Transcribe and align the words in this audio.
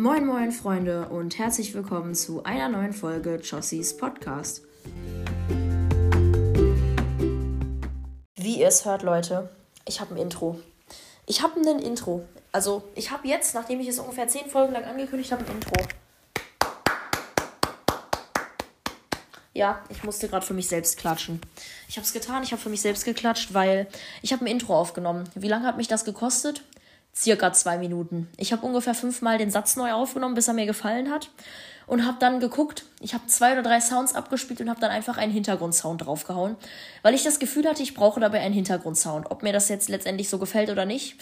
Moin 0.00 0.24
moin 0.24 0.50
Freunde 0.50 1.10
und 1.10 1.36
herzlich 1.36 1.74
willkommen 1.74 2.14
zu 2.14 2.42
einer 2.42 2.70
neuen 2.70 2.94
Folge 2.94 3.34
Jossies 3.34 3.94
Podcast. 3.98 4.62
Wie 8.34 8.60
ihr 8.60 8.68
es 8.68 8.86
hört, 8.86 9.02
Leute, 9.02 9.50
ich 9.84 10.00
habe 10.00 10.14
ein 10.14 10.16
Intro. 10.16 10.58
Ich 11.26 11.42
habe 11.42 11.60
ein 11.60 11.80
Intro. 11.80 12.24
Also 12.50 12.82
ich 12.94 13.10
habe 13.10 13.28
jetzt, 13.28 13.54
nachdem 13.54 13.78
ich 13.80 13.88
es 13.88 13.98
ungefähr 13.98 14.26
zehn 14.26 14.48
Folgen 14.48 14.72
lang 14.72 14.84
angekündigt 14.84 15.32
habe, 15.32 15.44
ein 15.44 15.56
Intro. 15.56 15.74
Ja, 19.52 19.84
ich 19.90 20.02
musste 20.02 20.28
gerade 20.28 20.46
für 20.46 20.54
mich 20.54 20.68
selbst 20.68 20.96
klatschen. 20.96 21.42
Ich 21.90 21.98
habe 21.98 22.06
es 22.06 22.14
getan, 22.14 22.42
ich 22.42 22.52
habe 22.52 22.62
für 22.62 22.70
mich 22.70 22.80
selbst 22.80 23.04
geklatscht, 23.04 23.52
weil 23.52 23.86
ich 24.22 24.32
habe 24.32 24.46
ein 24.46 24.48
Intro 24.48 24.74
aufgenommen. 24.74 25.28
Wie 25.34 25.48
lange 25.48 25.66
hat 25.66 25.76
mich 25.76 25.88
das 25.88 26.06
gekostet? 26.06 26.62
Circa 27.14 27.52
zwei 27.52 27.78
Minuten. 27.78 28.28
Ich 28.36 28.52
habe 28.52 28.64
ungefähr 28.64 28.94
fünfmal 28.94 29.38
den 29.38 29.50
Satz 29.50 29.76
neu 29.76 29.92
aufgenommen, 29.92 30.34
bis 30.34 30.48
er 30.48 30.54
mir 30.54 30.66
gefallen 30.66 31.10
hat. 31.10 31.30
Und 31.86 32.06
habe 32.06 32.18
dann 32.20 32.38
geguckt, 32.38 32.84
ich 33.00 33.14
habe 33.14 33.26
zwei 33.26 33.52
oder 33.52 33.62
drei 33.62 33.80
Sounds 33.80 34.14
abgespielt 34.14 34.60
und 34.60 34.70
habe 34.70 34.80
dann 34.80 34.92
einfach 34.92 35.18
einen 35.18 35.32
Hintergrundsound 35.32 36.06
draufgehauen, 36.06 36.54
weil 37.02 37.14
ich 37.14 37.24
das 37.24 37.40
Gefühl 37.40 37.66
hatte, 37.66 37.82
ich 37.82 37.94
brauche 37.94 38.20
dabei 38.20 38.38
einen 38.40 38.54
Hintergrundsound. 38.54 39.28
Ob 39.32 39.42
mir 39.42 39.52
das 39.52 39.68
jetzt 39.68 39.88
letztendlich 39.88 40.28
so 40.28 40.38
gefällt 40.38 40.70
oder 40.70 40.84
nicht, 40.84 41.16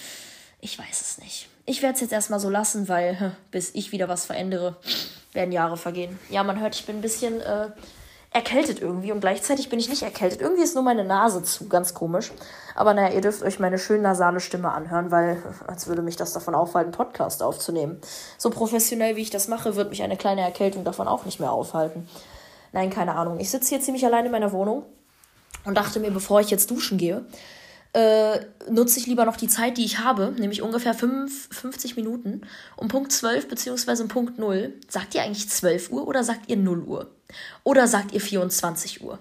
ich 0.60 0.78
weiß 0.78 1.00
es 1.00 1.18
nicht. 1.18 1.48
Ich 1.64 1.80
werde 1.80 1.94
es 1.94 2.02
jetzt 2.02 2.12
erstmal 2.12 2.38
so 2.38 2.50
lassen, 2.50 2.86
weil 2.88 3.34
bis 3.50 3.74
ich 3.74 3.92
wieder 3.92 4.08
was 4.08 4.26
verändere, 4.26 4.76
werden 5.32 5.52
Jahre 5.52 5.78
vergehen. 5.78 6.18
Ja, 6.28 6.42
man 6.42 6.60
hört, 6.60 6.74
ich 6.74 6.84
bin 6.84 6.96
ein 6.96 7.02
bisschen 7.02 7.40
äh, 7.40 7.68
erkältet 8.30 8.80
irgendwie 8.80 9.10
und 9.10 9.20
gleichzeitig 9.20 9.68
bin 9.68 9.78
ich 9.78 9.88
nicht 9.88 10.02
erkältet. 10.02 10.40
Irgendwie 10.40 10.62
ist 10.62 10.74
nur 10.74 10.84
meine 10.84 11.04
Nase 11.04 11.42
zu, 11.42 11.68
ganz 11.68 11.94
komisch. 11.94 12.30
Aber 12.74 12.94
naja, 12.94 13.14
ihr 13.14 13.20
dürft 13.20 13.42
euch 13.42 13.58
meine 13.58 13.78
schön 13.78 14.02
nasale 14.02 14.40
Stimme 14.40 14.70
anhören, 14.70 15.10
weil 15.10 15.42
als 15.66 15.86
würde 15.86 16.02
mich 16.02 16.16
das 16.16 16.32
davon 16.32 16.54
aufhalten, 16.54 16.92
Podcast 16.92 17.42
aufzunehmen. 17.42 18.00
So 18.36 18.50
professionell 18.50 19.16
wie 19.16 19.22
ich 19.22 19.30
das 19.30 19.48
mache, 19.48 19.76
wird 19.76 19.90
mich 19.90 20.02
eine 20.02 20.16
kleine 20.16 20.42
Erkältung 20.42 20.84
davon 20.84 21.08
auch 21.08 21.24
nicht 21.24 21.40
mehr 21.40 21.52
aufhalten. 21.52 22.08
Nein, 22.72 22.90
keine 22.90 23.14
Ahnung. 23.14 23.40
Ich 23.40 23.50
sitze 23.50 23.70
hier 23.70 23.80
ziemlich 23.80 24.04
allein 24.04 24.26
in 24.26 24.32
meiner 24.32 24.52
Wohnung 24.52 24.84
und 25.64 25.76
dachte 25.76 25.98
mir, 25.98 26.10
bevor 26.10 26.40
ich 26.40 26.50
jetzt 26.50 26.70
duschen 26.70 26.98
gehe, 26.98 27.24
äh, 27.94 28.40
nutze 28.70 29.00
ich 29.00 29.06
lieber 29.06 29.24
noch 29.24 29.36
die 29.36 29.48
Zeit, 29.48 29.78
die 29.78 29.84
ich 29.84 30.00
habe, 30.00 30.34
nämlich 30.38 30.60
ungefähr 30.60 30.92
5, 30.92 31.48
50 31.50 31.96
Minuten, 31.96 32.42
um 32.76 32.88
Punkt 32.88 33.10
12 33.10 33.48
bzw. 33.48 34.02
um 34.02 34.08
Punkt 34.08 34.38
0. 34.38 34.74
Sagt 34.88 35.14
ihr 35.14 35.22
eigentlich 35.22 35.48
12 35.48 35.90
Uhr 35.90 36.06
oder 36.06 36.22
sagt 36.22 36.48
ihr 36.48 36.58
0 36.58 36.82
Uhr? 36.82 37.10
Oder 37.64 37.86
sagt 37.86 38.12
ihr 38.12 38.20
24 38.20 39.02
Uhr? 39.02 39.18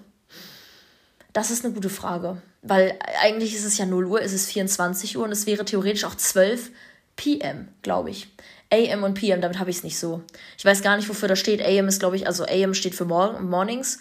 Das 1.33 1.51
ist 1.51 1.63
eine 1.63 1.73
gute 1.73 1.89
Frage, 1.89 2.41
weil 2.61 2.97
eigentlich 3.21 3.53
ist 3.53 3.65
es 3.65 3.77
ja 3.77 3.85
0 3.85 4.05
Uhr, 4.05 4.21
ist 4.21 4.33
es 4.33 4.47
24 4.47 5.17
Uhr 5.17 5.23
und 5.23 5.31
es 5.31 5.45
wäre 5.45 5.65
theoretisch 5.65 6.05
auch 6.05 6.15
12 6.15 6.71
PM, 7.15 7.67
glaube 7.81 8.09
ich. 8.09 8.27
AM 8.71 9.03
und 9.03 9.13
PM, 9.13 9.41
damit 9.41 9.59
habe 9.59 9.69
ich 9.69 9.77
es 9.77 9.83
nicht 9.83 9.99
so. 9.99 10.23
Ich 10.57 10.65
weiß 10.65 10.81
gar 10.81 10.97
nicht, 10.97 11.07
wofür 11.09 11.27
das 11.27 11.39
steht. 11.39 11.61
AM 11.61 11.87
ist, 11.87 11.99
glaube 11.99 12.15
ich, 12.15 12.27
also 12.27 12.45
AM 12.45 12.73
steht 12.73 12.95
für 12.95 13.05
Morgen, 13.05 13.49
Mornings 13.49 13.99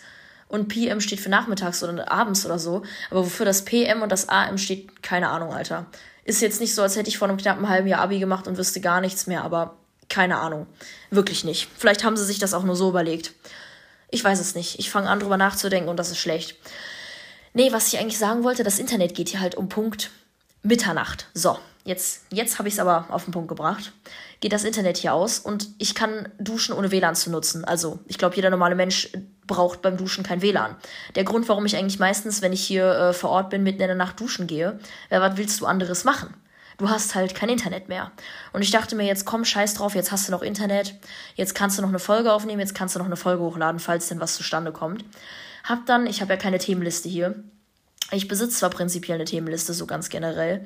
und 0.49 0.69
PM 0.69 1.01
steht 1.01 1.21
für 1.21 1.29
nachmittags 1.29 1.83
oder 1.83 2.11
abends 2.11 2.47
oder 2.47 2.59
so. 2.59 2.83
Aber 3.11 3.25
wofür 3.25 3.47
das 3.47 3.65
PM 3.65 4.03
und 4.03 4.11
das 4.11 4.29
AM 4.29 4.59
steht, 4.59 5.03
keine 5.03 5.29
Ahnung, 5.29 5.53
Alter. 5.53 5.87
Ist 6.25 6.41
jetzt 6.41 6.61
nicht 6.61 6.75
so, 6.75 6.83
als 6.83 6.97
hätte 6.97 7.09
ich 7.09 7.19
vor 7.19 7.29
einem 7.29 7.37
knappen 7.37 7.69
halben 7.69 7.87
Jahr 7.87 8.01
Abi 8.01 8.19
gemacht 8.19 8.49
und 8.49 8.59
wüsste 8.59 8.81
gar 8.81 9.01
nichts 9.01 9.27
mehr, 9.27 9.45
aber 9.45 9.77
keine 10.09 10.39
Ahnung. 10.39 10.67
Wirklich 11.11 11.45
nicht. 11.45 11.69
Vielleicht 11.77 12.03
haben 12.03 12.17
sie 12.17 12.25
sich 12.25 12.39
das 12.39 12.55
auch 12.55 12.65
nur 12.65 12.77
so 12.77 12.89
überlegt. 12.89 13.33
Ich 14.17 14.25
weiß 14.25 14.41
es 14.41 14.55
nicht. 14.55 14.79
Ich 14.79 14.91
fange 14.91 15.11
an, 15.11 15.21
drüber 15.21 15.37
nachzudenken 15.37 15.91
und 15.91 15.99
das 15.99 16.11
ist 16.11 16.17
schlecht. 16.17 16.57
Nee, 17.53 17.71
was 17.71 17.93
ich 17.93 17.99
eigentlich 17.99 18.17
sagen 18.17 18.45
wollte, 18.45 18.65
das 18.65 18.79
Internet 18.79 19.15
geht 19.15 19.29
hier 19.29 19.41
halt 19.41 19.57
um 19.57 19.69
Punkt 19.69 20.11
Mitternacht. 20.63 21.27
So, 21.35 21.59
jetzt, 21.85 22.23
jetzt 22.31 22.59
habe 22.59 22.67
ich 22.67 22.75
es 22.77 22.81
aber 22.81 23.05
auf 23.11 23.25
den 23.25 23.33
Punkt 23.33 23.49
gebracht. 23.49 23.93
Geht 24.41 24.55
das 24.55 24.65
Internet 24.65 24.97
hier 24.97 25.13
aus 25.13 25.39
und 25.39 25.69
ich 25.77 25.95
kann 25.95 26.31
duschen, 26.39 26.75
ohne 26.75 26.91
WLAN 26.91 27.15
zu 27.15 27.31
nutzen. 27.31 27.67
Also, 27.67 27.99
ich 28.07 28.17
glaube, 28.17 28.37
jeder 28.37 28.49
normale 28.49 28.75
Mensch 28.75 29.11
braucht 29.47 29.83
beim 29.83 29.99
Duschen 29.99 30.25
kein 30.25 30.41
WLAN. 30.41 30.77
Der 31.15 31.25
Grund, 31.25 31.47
warum 31.51 31.67
ich 31.67 31.77
eigentlich 31.77 31.99
meistens, 31.99 32.41
wenn 32.41 32.55
ich 32.55 32.67
hier 32.67 32.91
äh, 32.91 33.13
vor 33.13 33.29
Ort 33.29 33.51
bin, 33.51 33.65
mitten 33.65 33.83
in 33.83 33.89
der 33.89 33.97
Nacht 33.97 34.19
duschen 34.19 34.47
gehe, 34.47 34.81
wäre, 35.11 35.21
was 35.21 35.37
willst 35.37 35.61
du 35.61 35.67
anderes 35.67 36.05
machen? 36.05 36.33
Du 36.79 36.91
hast 36.91 37.15
halt 37.15 37.35
kein 37.35 37.49
Internet 37.49 37.89
mehr. 37.89 38.13
Und 38.53 38.63
ich 38.63 38.71
dachte 38.71 38.97
mir, 38.97 39.05
jetzt 39.05 39.25
komm, 39.25 39.45
scheiß 39.45 39.75
drauf, 39.75 39.95
jetzt 39.95 40.13
hast 40.13 40.29
du 40.29 40.33
noch 40.33 40.43
Internet, 40.43 40.95
jetzt 41.35 41.55
kannst 41.55 41.79
du 41.79 41.83
noch 41.83 41.89
eine 41.89 41.99
Folge 41.99 42.33
aufnehmen, 42.33 42.61
jetzt 42.61 42.75
kannst 42.75 42.95
du 42.95 42.99
noch 42.99 43.07
eine 43.07 43.17
Folge 43.17 43.43
hochladen, 43.43 43.81
falls 43.81 44.09
denn 44.09 44.21
was 44.21 44.35
zustande 44.37 44.73
kommt. 44.73 45.05
Hab 45.65 45.87
dann, 45.87 46.07
ich 46.07 46.21
habe 46.21 46.35
ja 46.35 46.37
keine 46.39 46.59
Themenliste 46.59 47.09
hier, 47.09 47.43
ich 48.13 48.29
besitze 48.29 48.59
zwar 48.59 48.71
prinzipiell 48.71 49.17
eine 49.17 49.25
Themenliste, 49.25 49.75
so 49.75 49.87
ganz 49.87 50.09
generell, 50.09 50.65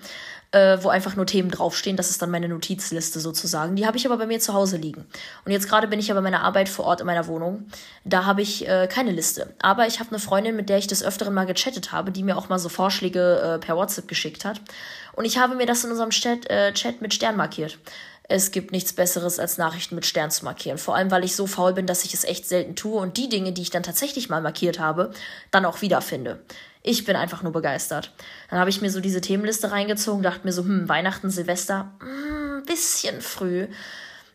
äh, 0.52 0.78
wo 0.82 0.88
einfach 0.88 1.16
nur 1.16 1.24
Themen 1.26 1.50
draufstehen. 1.50 1.96
Das 1.96 2.10
ist 2.10 2.20
dann 2.20 2.30
meine 2.30 2.48
Notizliste 2.48 3.18
sozusagen. 3.18 3.76
Die 3.76 3.86
habe 3.86 3.96
ich 3.96 4.04
aber 4.04 4.18
bei 4.18 4.26
mir 4.26 4.40
zu 4.40 4.52
Hause 4.52 4.76
liegen. 4.76 5.06
Und 5.44 5.52
jetzt 5.52 5.68
gerade 5.68 5.88
bin 5.88 5.98
ich 5.98 6.08
ja 6.08 6.14
bei 6.14 6.20
meiner 6.20 6.42
Arbeit 6.42 6.68
vor 6.68 6.84
Ort 6.84 7.00
in 7.00 7.06
meiner 7.06 7.26
Wohnung. 7.26 7.68
Da 8.04 8.26
habe 8.26 8.42
ich 8.42 8.68
äh, 8.68 8.88
keine 8.92 9.10
Liste. 9.10 9.54
Aber 9.62 9.86
ich 9.86 10.00
habe 10.00 10.10
eine 10.10 10.18
Freundin, 10.18 10.54
mit 10.54 10.68
der 10.68 10.78
ich 10.78 10.86
des 10.86 11.02
Öfteren 11.02 11.32
mal 11.32 11.46
gechattet 11.46 11.92
habe, 11.92 12.10
die 12.10 12.22
mir 12.22 12.36
auch 12.36 12.50
mal 12.50 12.58
so 12.58 12.68
Vorschläge 12.68 13.40
äh, 13.40 13.58
per 13.58 13.76
WhatsApp 13.76 14.08
geschickt 14.08 14.44
hat. 14.44 14.60
Und 15.14 15.24
ich 15.24 15.38
habe 15.38 15.54
mir 15.54 15.66
das 15.66 15.82
in 15.84 15.90
unserem 15.90 16.10
Chat, 16.10 16.48
äh, 16.50 16.72
Chat 16.74 17.00
mit 17.00 17.14
Stern 17.14 17.36
markiert. 17.36 17.78
Es 18.24 18.52
gibt 18.52 18.70
nichts 18.70 18.92
Besseres, 18.92 19.40
als 19.40 19.58
Nachrichten 19.58 19.96
mit 19.96 20.06
Stern 20.06 20.30
zu 20.30 20.44
markieren. 20.44 20.78
Vor 20.78 20.94
allem, 20.94 21.10
weil 21.10 21.24
ich 21.24 21.34
so 21.34 21.48
faul 21.48 21.72
bin, 21.72 21.86
dass 21.86 22.04
ich 22.04 22.14
es 22.14 22.22
echt 22.22 22.46
selten 22.46 22.76
tue 22.76 23.00
und 23.00 23.16
die 23.16 23.28
Dinge, 23.28 23.52
die 23.52 23.62
ich 23.62 23.70
dann 23.70 23.82
tatsächlich 23.82 24.28
mal 24.28 24.40
markiert 24.40 24.78
habe, 24.78 25.10
dann 25.50 25.64
auch 25.64 25.82
wiederfinde. 25.82 26.38
Ich 26.82 27.04
bin 27.04 27.14
einfach 27.16 27.42
nur 27.42 27.52
begeistert. 27.52 28.12
Dann 28.48 28.58
habe 28.58 28.70
ich 28.70 28.80
mir 28.80 28.90
so 28.90 29.00
diese 29.00 29.20
Themenliste 29.20 29.70
reingezogen, 29.70 30.22
dachte 30.22 30.46
mir 30.46 30.52
so, 30.52 30.62
hm, 30.62 30.88
Weihnachten, 30.88 31.30
Silvester, 31.30 31.92
ein 32.00 32.60
hm, 32.60 32.62
bisschen 32.66 33.20
früh. 33.20 33.68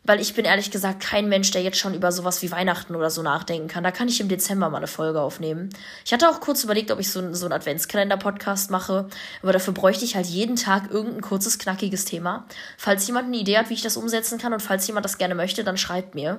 Weil 0.07 0.21
ich 0.21 0.35
bin 0.35 0.45
ehrlich 0.45 0.69
gesagt 0.69 0.99
kein 0.99 1.27
Mensch, 1.29 1.49
der 1.49 1.63
jetzt 1.63 1.79
schon 1.79 1.95
über 1.95 2.11
sowas 2.11 2.43
wie 2.43 2.51
Weihnachten 2.51 2.95
oder 2.95 3.09
so 3.09 3.23
nachdenken 3.23 3.67
kann. 3.67 3.83
Da 3.83 3.89
kann 3.89 4.07
ich 4.07 4.21
im 4.21 4.29
Dezember 4.29 4.69
mal 4.69 4.77
eine 4.77 4.85
Folge 4.85 5.19
aufnehmen. 5.19 5.69
Ich 6.05 6.13
hatte 6.13 6.29
auch 6.29 6.39
kurz 6.41 6.63
überlegt, 6.63 6.91
ob 6.91 6.99
ich 6.99 7.09
so, 7.11 7.33
so 7.33 7.45
einen 7.47 7.53
Adventskalender-Podcast 7.53 8.69
mache. 8.69 9.07
Aber 9.41 9.51
dafür 9.51 9.73
bräuchte 9.73 10.05
ich 10.05 10.15
halt 10.15 10.27
jeden 10.27 10.57
Tag 10.57 10.91
irgendein 10.91 11.21
kurzes, 11.21 11.57
knackiges 11.57 12.05
Thema. 12.05 12.45
Falls 12.77 13.07
jemand 13.07 13.27
eine 13.27 13.37
Idee 13.37 13.57
hat, 13.57 13.71
wie 13.71 13.73
ich 13.73 13.81
das 13.81 13.97
umsetzen 13.97 14.37
kann 14.37 14.53
und 14.53 14.61
falls 14.61 14.85
jemand 14.85 15.05
das 15.05 15.17
gerne 15.17 15.33
möchte, 15.33 15.63
dann 15.63 15.77
schreibt 15.77 16.13
mir. 16.13 16.37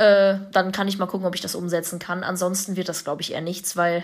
Äh, 0.00 0.38
dann 0.52 0.72
kann 0.72 0.88
ich 0.88 0.96
mal 0.96 1.04
gucken, 1.04 1.26
ob 1.26 1.34
ich 1.34 1.42
das 1.42 1.54
umsetzen 1.54 1.98
kann. 1.98 2.24
Ansonsten 2.24 2.74
wird 2.74 2.88
das, 2.88 3.04
glaube 3.04 3.20
ich, 3.20 3.34
eher 3.34 3.42
nichts, 3.42 3.76
weil 3.76 4.02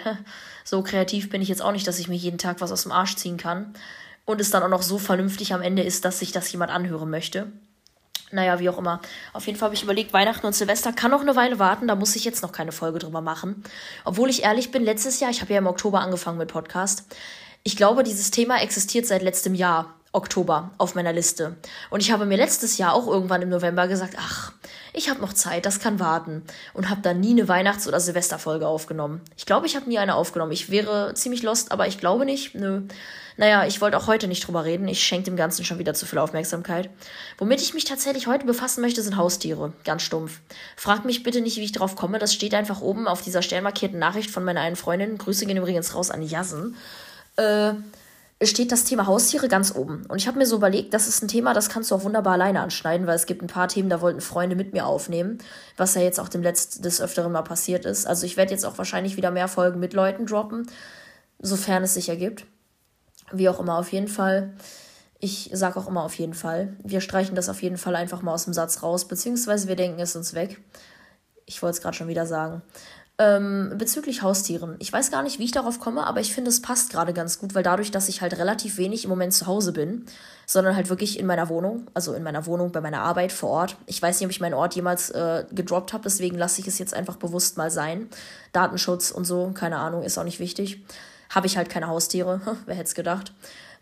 so 0.63 0.83
kreativ 0.83 1.31
bin 1.31 1.41
ich 1.41 1.49
jetzt 1.49 1.63
auch 1.63 1.73
nicht, 1.73 1.87
dass 1.87 1.99
ich 1.99 2.07
mir 2.07 2.17
jeden 2.17 2.37
Tag 2.37 2.61
was 2.61 2.71
aus 2.71 2.83
dem 2.83 2.93
Arsch 2.93 3.17
ziehen 3.17 3.39
kann. 3.39 3.73
Und 4.27 4.39
es 4.39 4.51
dann 4.51 4.63
auch 4.63 4.69
noch 4.69 4.83
so 4.83 4.99
vernünftig 4.99 5.55
am 5.55 5.63
Ende 5.63 5.83
ist, 5.83 6.05
dass 6.05 6.19
sich 6.19 6.33
das 6.33 6.53
jemand 6.53 6.71
anhören 6.71 7.09
möchte. 7.09 7.47
Naja, 8.31 8.59
wie 8.59 8.69
auch 8.69 8.77
immer. 8.77 9.01
Auf 9.33 9.47
jeden 9.47 9.59
Fall 9.59 9.69
habe 9.69 9.75
ich 9.75 9.85
überlegt, 9.85 10.13
Weihnachten 10.13 10.45
und 10.45 10.53
Silvester 10.53 10.93
kann 10.93 11.13
noch 11.13 11.23
eine 11.23 11.35
Weile 11.35 11.59
warten, 11.59 11.89
da 11.89 11.95
muss 11.95 12.15
ich 12.15 12.27
jetzt 12.27 12.43
noch 12.43 12.53
keine 12.53 12.73
Folge 12.73 12.99
drüber 12.99 13.23
machen. 13.23 13.65
Obwohl 14.05 14.29
ich 14.29 14.43
ehrlich 14.43 14.71
bin, 14.71 14.85
letztes 14.85 15.21
Jahr, 15.21 15.31
ich 15.31 15.41
habe 15.41 15.55
ja 15.55 15.61
im 15.61 15.67
Oktober 15.67 16.01
angefangen 16.01 16.37
mit 16.37 16.49
Podcast. 16.49 17.07
Ich 17.63 17.75
glaube, 17.75 18.03
dieses 18.03 18.31
Thema 18.31 18.61
existiert 18.61 19.07
seit 19.07 19.23
letztem 19.23 19.55
Jahr. 19.55 19.95
Oktober 20.17 20.71
auf 20.79 20.95
meiner 20.95 21.13
Liste. 21.13 21.57
Und 21.91 22.01
ich 22.01 22.11
habe 22.11 22.25
mir 22.25 22.39
letztes 22.39 22.79
Jahr 22.79 22.95
auch 22.95 23.07
irgendwann 23.07 23.43
im 23.43 23.51
November 23.51 23.87
gesagt, 23.87 24.15
ach, 24.19 24.53
ich 24.97 25.11
habe 25.11 25.21
noch 25.21 25.35
Zeit, 25.35 25.67
das 25.67 25.79
kann 25.79 26.01
warten. 26.01 26.43
Und 26.73 26.89
habe 26.89 27.03
dann 27.03 27.21
nie 27.21 27.33
eine 27.33 27.49
Weihnachts- 27.49 27.87
oder 27.87 28.01
Silvesterfolge 28.01 28.67
aufgenommen. 28.67 29.21
Ich 29.37 29.45
glaube, 29.45 29.67
ich 29.67 29.77
habe 29.77 29.89
nie 29.89 29.99
eine 29.99 30.15
aufgenommen. 30.15 30.53
Ich 30.53 30.71
wäre 30.71 31.13
ziemlich 31.15 31.43
lost, 31.43 31.71
aber 31.71 31.87
ich 31.87 31.99
glaube 31.99 32.25
nicht. 32.25 32.55
Nö. 32.55 32.83
Naja, 33.37 33.67
ich 33.67 33.83
wollte 33.83 33.99
auch 33.99 34.07
heute 34.07 34.27
nicht 34.27 34.47
drüber 34.47 34.65
reden. 34.65 34.89
Ich 34.89 35.05
schenke 35.05 35.27
dem 35.27 35.37
Ganzen 35.37 35.67
schon 35.67 35.79
wieder 35.79 35.93
zu 35.93 36.07
viel 36.07 36.19
Aufmerksamkeit. 36.19 36.89
Womit 37.37 37.61
ich 37.61 37.75
mich 37.75 37.85
tatsächlich 37.85 38.27
heute 38.27 38.47
befassen 38.47 38.81
möchte, 38.81 39.03
sind 39.03 39.19
Haustiere. 39.19 39.75
Ganz 39.85 40.01
stumpf. 40.01 40.41
Frag 40.77 41.05
mich 41.05 41.23
bitte 41.23 41.43
nicht, 41.43 41.59
wie 41.59 41.65
ich 41.65 41.73
drauf 41.73 41.95
komme. 41.95 42.19
Das 42.19 42.33
steht 42.33 42.55
einfach 42.55 42.81
oben 42.81 43.07
auf 43.07 43.21
dieser 43.21 43.43
sternmarkierten 43.43 43.99
Nachricht 43.99 44.31
von 44.31 44.45
meiner 44.45 44.63
einen 44.63 44.77
Freundin. 44.77 45.19
Grüße 45.19 45.45
gehen 45.45 45.59
übrigens 45.59 45.95
raus 45.95 46.11
an 46.11 46.23
Jassen. 46.23 46.75
Äh, 47.37 47.75
steht 48.43 48.71
das 48.71 48.85
Thema 48.85 49.07
Haustiere 49.07 49.49
ganz 49.49 49.75
oben. 49.75 50.05
Und 50.07 50.19
ich 50.19 50.29
habe 50.29 50.39
mir 50.39 50.47
so 50.47 50.57
überlegt, 50.57 50.93
das 50.93 51.09
ist 51.09 51.23
ein 51.23 51.29
Thema, 51.29 51.55
das 51.55 51.71
kannst 51.71 51.91
du 51.91 51.95
auch 51.95 52.05
wunderbar 52.05 52.35
alleine 52.35 52.61
anschneiden, 52.61 53.07
weil 53.07 53.17
es 53.17 53.25
gibt 53.25 53.43
ein 53.43 53.47
paar 53.47 53.69
Themen, 53.69 53.89
da 53.89 54.03
wollten 54.03 54.21
Freunde 54.21 54.57
mit 54.57 54.75
mir 54.75 54.85
aufnehmen, 54.85 55.39
was 55.79 55.95
ja 55.95 56.03
jetzt 56.03 56.21
auch 56.21 56.29
dem 56.29 56.43
letzten 56.43 56.83
des 56.83 57.01
Öfteren 57.01 57.33
mal 57.33 57.43
passiert 57.43 57.87
ist. 57.87 58.07
Also 58.07 58.27
ich 58.27 58.37
werde 58.37 58.53
jetzt 58.53 58.67
auch 58.67 58.77
wahrscheinlich 58.77 59.17
wieder 59.17 59.31
mehr 59.31 59.49
Folgen 59.49 59.81
mit 59.81 59.95
Leuten 59.95 60.27
droppen, 60.27 60.67
sofern 61.39 61.83
es 61.83 61.95
sich 61.95 62.11
ergibt. 62.11 62.45
Wie 63.33 63.49
auch 63.49 63.59
immer, 63.59 63.79
auf 63.79 63.91
jeden 63.93 64.09
Fall. 64.09 64.53
Ich 65.19 65.51
sage 65.55 65.81
auch 65.81 65.89
immer 65.89 66.05
auf 66.05 66.15
jeden 66.15 66.35
Fall. 66.35 66.77
Wir 66.85 67.01
streichen 67.01 67.37
das 67.37 67.49
auf 67.49 67.63
jeden 67.63 67.79
Fall 67.79 67.97
einfach 67.97 68.21
mal 68.21 68.35
aus 68.35 68.45
dem 68.45 68.53
Satz 68.53 68.83
raus, 68.83 69.09
beziehungsweise 69.09 69.67
wir 69.67 69.77
denken 69.77 69.99
es 69.99 70.15
uns 70.15 70.35
weg. 70.35 70.61
Ich 71.47 71.63
wollte 71.63 71.77
es 71.77 71.83
gerade 71.83 71.97
schon 71.97 72.09
wieder 72.09 72.27
sagen. 72.27 72.61
Ähm, 73.19 73.73
bezüglich 73.79 74.21
Haustieren. 74.21 74.77
Ich 74.79 74.93
weiß 74.93 75.11
gar 75.11 75.23
nicht, 75.23 75.39
wie 75.39 75.45
ich 75.45 75.51
darauf 75.51 75.81
komme, 75.81 76.07
aber 76.07 76.21
ich 76.21 76.35
finde, 76.35 76.51
es 76.51 76.61
passt 76.61 76.91
gerade 76.91 77.15
ganz 77.15 77.39
gut, 77.39 77.55
weil 77.55 77.63
dadurch, 77.63 77.91
dass 77.91 78.11
ich 78.11 78.21
halt 78.21 78.37
relativ 78.37 78.77
wenig 78.77 79.05
im 79.05 79.11
Moment 79.11 79.33
zu 79.33 79.47
Hause 79.47 79.73
bin, 79.73 80.05
sondern 80.45 80.77
halt 80.77 80.91
wirklich 80.91 81.19
in 81.19 81.25
meiner 81.25 81.49
Wohnung, 81.49 81.87
also 81.95 82.13
in 82.13 82.23
meiner 82.23 82.45
Wohnung, 82.45 82.73
bei 82.73 82.83
meiner 82.83 83.01
Arbeit 83.01 83.33
vor 83.33 83.49
Ort. 83.49 83.77
Ich 83.87 84.03
weiß 84.03 84.21
nicht, 84.21 84.27
ob 84.27 84.33
ich 84.33 84.41
meinen 84.41 84.53
Ort 84.53 84.75
jemals 84.75 85.09
äh, 85.11 85.47
gedroppt 85.51 85.95
habe, 85.95 86.05
deswegen 86.05 86.37
lasse 86.37 86.61
ich 86.61 86.67
es 86.67 86.79
jetzt 86.79 86.93
einfach 86.93 87.17
bewusst 87.17 87.57
mal 87.57 87.71
sein. 87.71 88.11
Datenschutz 88.53 89.13
und 89.13 89.25
so, 89.25 89.51
keine 89.55 89.79
Ahnung, 89.79 90.03
ist 90.03 90.19
auch 90.19 90.25
nicht 90.25 90.39
wichtig. 90.39 90.85
Habe 91.31 91.47
ich 91.47 91.57
halt 91.57 91.71
keine 91.71 91.87
Haustiere, 91.87 92.43
wer 92.67 92.75
hätte 92.75 92.89
es 92.89 92.95
gedacht. 92.95 93.33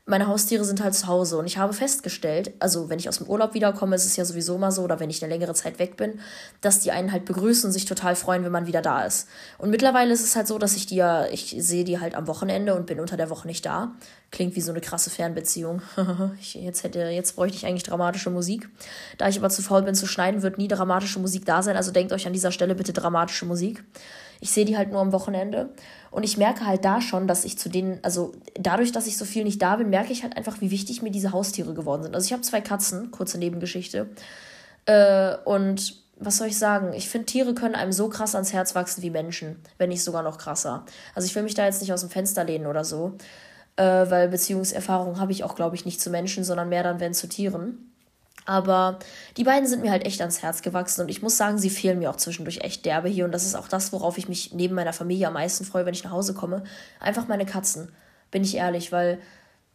Meine 0.07 0.27
Haustiere 0.27 0.65
sind 0.65 0.83
halt 0.83 0.95
zu 0.95 1.07
Hause 1.07 1.39
und 1.39 1.47
ich 1.47 1.57
habe 1.57 1.73
festgestellt, 1.73 2.53
also 2.59 2.91
wenn 2.91 2.99
ich 2.99 3.09
aus 3.09 3.19
dem 3.19 3.27
Urlaub 3.27 3.55
wiederkomme, 3.55 3.97
ist 3.97 4.05
es 4.05 4.17
ja 4.17 4.27
sowieso 4.27 4.59
mal 4.59 4.71
so, 4.71 4.83
oder 4.83 5.01
wenn 5.01 5.09
ich 5.09 5.23
eine 5.23 5.33
längere 5.33 5.55
Zeit 5.55 5.79
weg 5.79 5.97
bin, 5.97 6.21
dass 6.61 6.81
die 6.81 6.91
einen 6.91 7.11
halt 7.11 7.25
begrüßen 7.25 7.69
und 7.69 7.73
sich 7.73 7.87
total 7.87 8.15
freuen, 8.15 8.45
wenn 8.45 8.53
man 8.53 8.67
wieder 8.67 8.83
da 8.83 9.05
ist. 9.05 9.29
Und 9.57 9.71
mittlerweile 9.71 10.13
ist 10.13 10.23
es 10.23 10.37
halt 10.37 10.47
so, 10.47 10.59
dass 10.59 10.77
ich 10.77 10.85
die 10.85 10.97
ja, 10.97 11.27
ich 11.27 11.57
sehe 11.59 11.85
die 11.85 12.01
halt 12.01 12.15
am 12.15 12.27
Wochenende 12.27 12.75
und 12.75 12.85
bin 12.85 13.01
unter 13.01 13.17
der 13.17 13.31
Woche 13.31 13.47
nicht 13.47 13.65
da. 13.65 13.93
Klingt 14.31 14.57
wie 14.57 14.61
so 14.61 14.73
eine 14.73 14.83
krasse 14.83 15.09
Fernbeziehung. 15.09 15.81
ich, 16.39 16.55
jetzt 16.55 16.85
hätte, 16.85 16.99
jetzt 16.99 17.37
bräuchte 17.37 17.57
ich 17.57 17.65
eigentlich 17.65 17.85
dramatische 17.85 18.29
Musik. 18.29 18.69
Da 19.17 19.29
ich 19.29 19.39
aber 19.39 19.49
zu 19.49 19.63
faul 19.63 19.83
bin 19.83 19.95
zu 19.95 20.07
schneiden, 20.07 20.43
wird 20.43 20.59
nie 20.59 20.69
dramatische 20.69 21.19
Musik 21.19 21.47
da 21.47 21.63
sein. 21.63 21.77
Also 21.77 21.93
denkt 21.93 22.13
euch 22.13 22.27
an 22.27 22.35
dieser 22.35 22.53
Stelle 22.53 22.75
bitte 22.75 22.93
dramatische 22.93 23.47
Musik. 23.47 23.83
Ich 24.45 24.51
sehe 24.51 24.67
die 24.67 24.77
halt 24.77 24.93
nur 24.93 25.01
am 25.01 25.13
Wochenende. 25.13 25.71
Und 26.11 26.23
ich 26.23 26.37
merke 26.37 26.67
halt 26.67 26.85
da 26.85 27.01
schon, 27.01 27.27
dass 27.27 27.47
ich 27.47 27.57
zu 27.57 27.71
denen, 27.71 27.99
also 28.03 28.33
dadurch, 28.61 28.93
dass 28.93 29.07
ich 29.07 29.17
so 29.17 29.25
viel 29.25 29.43
nicht 29.43 29.63
da 29.63 29.77
bin, 29.77 29.89
merke 29.89 30.13
ich 30.13 30.23
halt 30.23 30.37
einfach, 30.37 30.61
wie 30.61 30.71
wichtig 30.71 31.01
mir 31.01 31.11
diese 31.11 31.33
Haustiere 31.33 31.73
geworden 31.73 32.03
sind. 32.03 32.15
Also 32.15 32.27
ich 32.27 32.33
habe 32.35 32.43
zwei 32.43 32.61
Katzen, 32.61 33.11
kurze 33.11 33.39
Nebengeschichte. 33.39 34.11
Äh, 34.85 35.37
und 35.47 35.97
was 36.19 36.37
soll 36.37 36.49
ich 36.49 36.59
sagen? 36.59 36.93
Ich 36.93 37.09
finde, 37.09 37.25
Tiere 37.25 37.55
können 37.55 37.75
einem 37.75 37.91
so 37.91 38.11
krass 38.11 38.35
ans 38.35 38.53
Herz 38.53 38.75
wachsen 38.75 39.03
wie 39.03 39.09
Menschen, 39.09 39.63
wenn 39.79 39.89
nicht 39.89 40.05
sogar 40.05 40.23
noch 40.23 40.37
krasser. 40.37 40.85
Also 41.15 41.25
ich 41.25 41.35
will 41.35 41.43
mich 41.43 41.55
da 41.55 41.65
jetzt 41.65 41.81
nicht 41.81 41.95
aus 41.95 42.03
dem 42.03 42.11
Fenster 42.11 42.45
lehnen 42.45 42.67
oder 42.67 42.85
so, 42.85 43.17
äh, 43.77 43.83
weil 43.83 44.29
Beziehungserfahrung 44.29 45.19
habe 45.19 45.33
ich 45.33 45.43
auch, 45.43 45.55
glaube 45.55 45.75
ich, 45.75 45.87
nicht 45.87 46.03
zu 46.03 46.11
Menschen, 46.11 46.45
sondern 46.45 46.69
mehr 46.69 46.83
dann, 46.83 47.01
wenn 47.01 47.15
zu 47.15 47.31
Tieren. 47.31 47.94
Aber 48.47 48.99
die 49.37 49.45
beiden 49.45 49.67
sind 49.67 49.83
mir 49.83 49.91
halt 49.91 50.05
echt 50.05 50.21
ans 50.21 50.43
Herz 50.43 50.63
gewachsen 50.63 51.01
und 51.01 51.09
ich 51.09 51.23
muss 51.23 51.37
sagen, 51.37 51.59
sie 51.59 51.71
fehlen 51.71 51.99
mir 51.99 52.11
auch 52.11 52.17
zwischendurch 52.17 52.61
echt 52.61 52.85
derbe 52.85 53.09
hier. 53.09 53.25
Und 53.25 53.33
das 53.33 53.47
ist 53.47 53.55
auch 53.55 53.69
das, 53.69 53.93
worauf 53.93 54.19
ich 54.19 54.29
mich 54.29 54.53
neben 54.53 54.75
meiner 54.75 54.93
Familie 54.93 55.29
am 55.29 55.35
meisten 55.35 55.65
freue, 55.65 55.87
wenn 55.87 55.95
ich 55.95 56.05
nach 56.05 56.11
Hause 56.11 56.35
komme. 56.35 56.65
Einfach 57.01 57.27
meine 57.27 57.47
Katzen, 57.47 57.91
bin 58.31 58.43
ich 58.43 58.57
ehrlich, 58.57 58.93
weil 58.93 59.19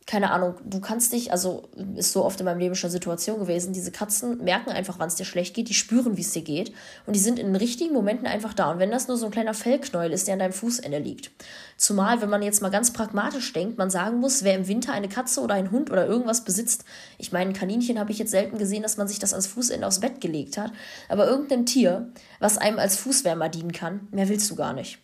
keine 0.10 0.32
Ahnung, 0.32 0.56
du 0.66 0.82
kannst 0.82 1.14
dich, 1.14 1.32
also 1.32 1.70
ist 1.96 2.14
so 2.14 2.26
oft 2.26 2.40
in 2.40 2.46
meinem 2.48 2.58
Leben 2.58 2.74
schon 2.74 2.90
Situation 2.90 3.38
gewesen, 3.38 3.74
diese 3.74 3.92
Katzen 3.92 4.44
merken 4.44 4.72
einfach, 4.72 4.98
wann 4.98 5.08
es 5.08 5.14
dir 5.14 5.24
schlecht 5.24 5.54
geht, 5.54 5.70
die 5.70 5.76
spüren, 5.76 6.18
wie 6.18 6.22
es 6.22 6.32
dir 6.32 6.42
geht 6.42 6.74
und 7.06 7.16
die 7.16 7.20
sind 7.20 7.38
in 7.38 7.46
den 7.46 7.56
richtigen 7.56 7.94
Momenten 7.94 8.26
einfach 8.26 8.56
da. 8.56 8.72
Und 8.72 8.80
wenn 8.80 8.90
das 8.90 9.08
nur 9.08 9.18
so 9.18 9.28
ein 9.28 9.32
kleiner 9.32 9.54
Fellknäuel 9.54 10.12
ist, 10.12 10.26
der 10.26 10.34
an 10.34 10.40
deinem 10.40 10.54
Fußende 10.54 10.98
liegt. 10.98 11.30
Zumal, 11.78 12.24
wenn 12.24 12.30
man 12.32 12.42
jetzt 12.42 12.60
mal 12.64 12.72
ganz 12.72 12.92
pragmatisch 12.92 13.54
denkt, 13.54 13.78
man 13.78 13.92
sagen 13.92 14.18
muss, 14.20 14.44
wer 14.44 14.56
im 14.56 14.68
Winter 14.68 14.94
eine 14.94 15.10
Katze 15.10 15.42
oder 15.42 15.54
einen 15.54 15.70
Hund 15.70 15.92
oder 15.92 16.08
irgendwas 16.08 16.44
besitzt, 16.44 16.86
ich 17.20 17.32
meine, 17.32 17.52
ein 17.52 17.56
Kaninchen 17.56 18.00
habe 18.00 18.12
ich 18.12 18.18
jetzt 18.18 18.32
selten 18.32 18.58
gesehen, 18.58 18.82
dass 18.82 18.98
man 18.98 19.08
sich 19.08 19.20
das 19.20 19.36
als 19.36 19.46
Fußende 19.46 19.86
aufs 19.86 20.00
Bett 20.00 20.22
gelegt 20.22 20.58
hat, 20.58 20.72
aber 21.08 21.28
irgendein 21.28 21.68
Tier, 21.68 22.10
was 22.40 22.58
einem 22.58 22.80
als 22.80 22.98
Fußwärmer 22.98 23.50
dienen 23.50 23.74
kann, 23.74 24.08
mehr 24.10 24.28
willst 24.28 24.50
du 24.50 24.56
gar 24.56 24.74
nicht. 24.74 24.98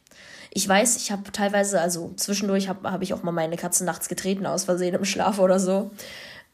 Ich 0.57 0.69
weiß, 0.69 0.95
ich 0.95 1.11
habe 1.11 1.33
teilweise, 1.33 1.81
also 1.81 2.13
zwischendurch 2.15 2.69
habe 2.69 2.89
hab 2.89 3.01
ich 3.01 3.13
auch 3.13 3.23
mal 3.23 3.33
meine 3.33 3.57
Katzen 3.57 3.85
nachts 3.85 4.07
getreten 4.07 4.45
aus 4.45 4.63
Versehen 4.63 4.95
im 4.95 5.03
Schlaf 5.03 5.37
oder 5.37 5.59
so. 5.59 5.91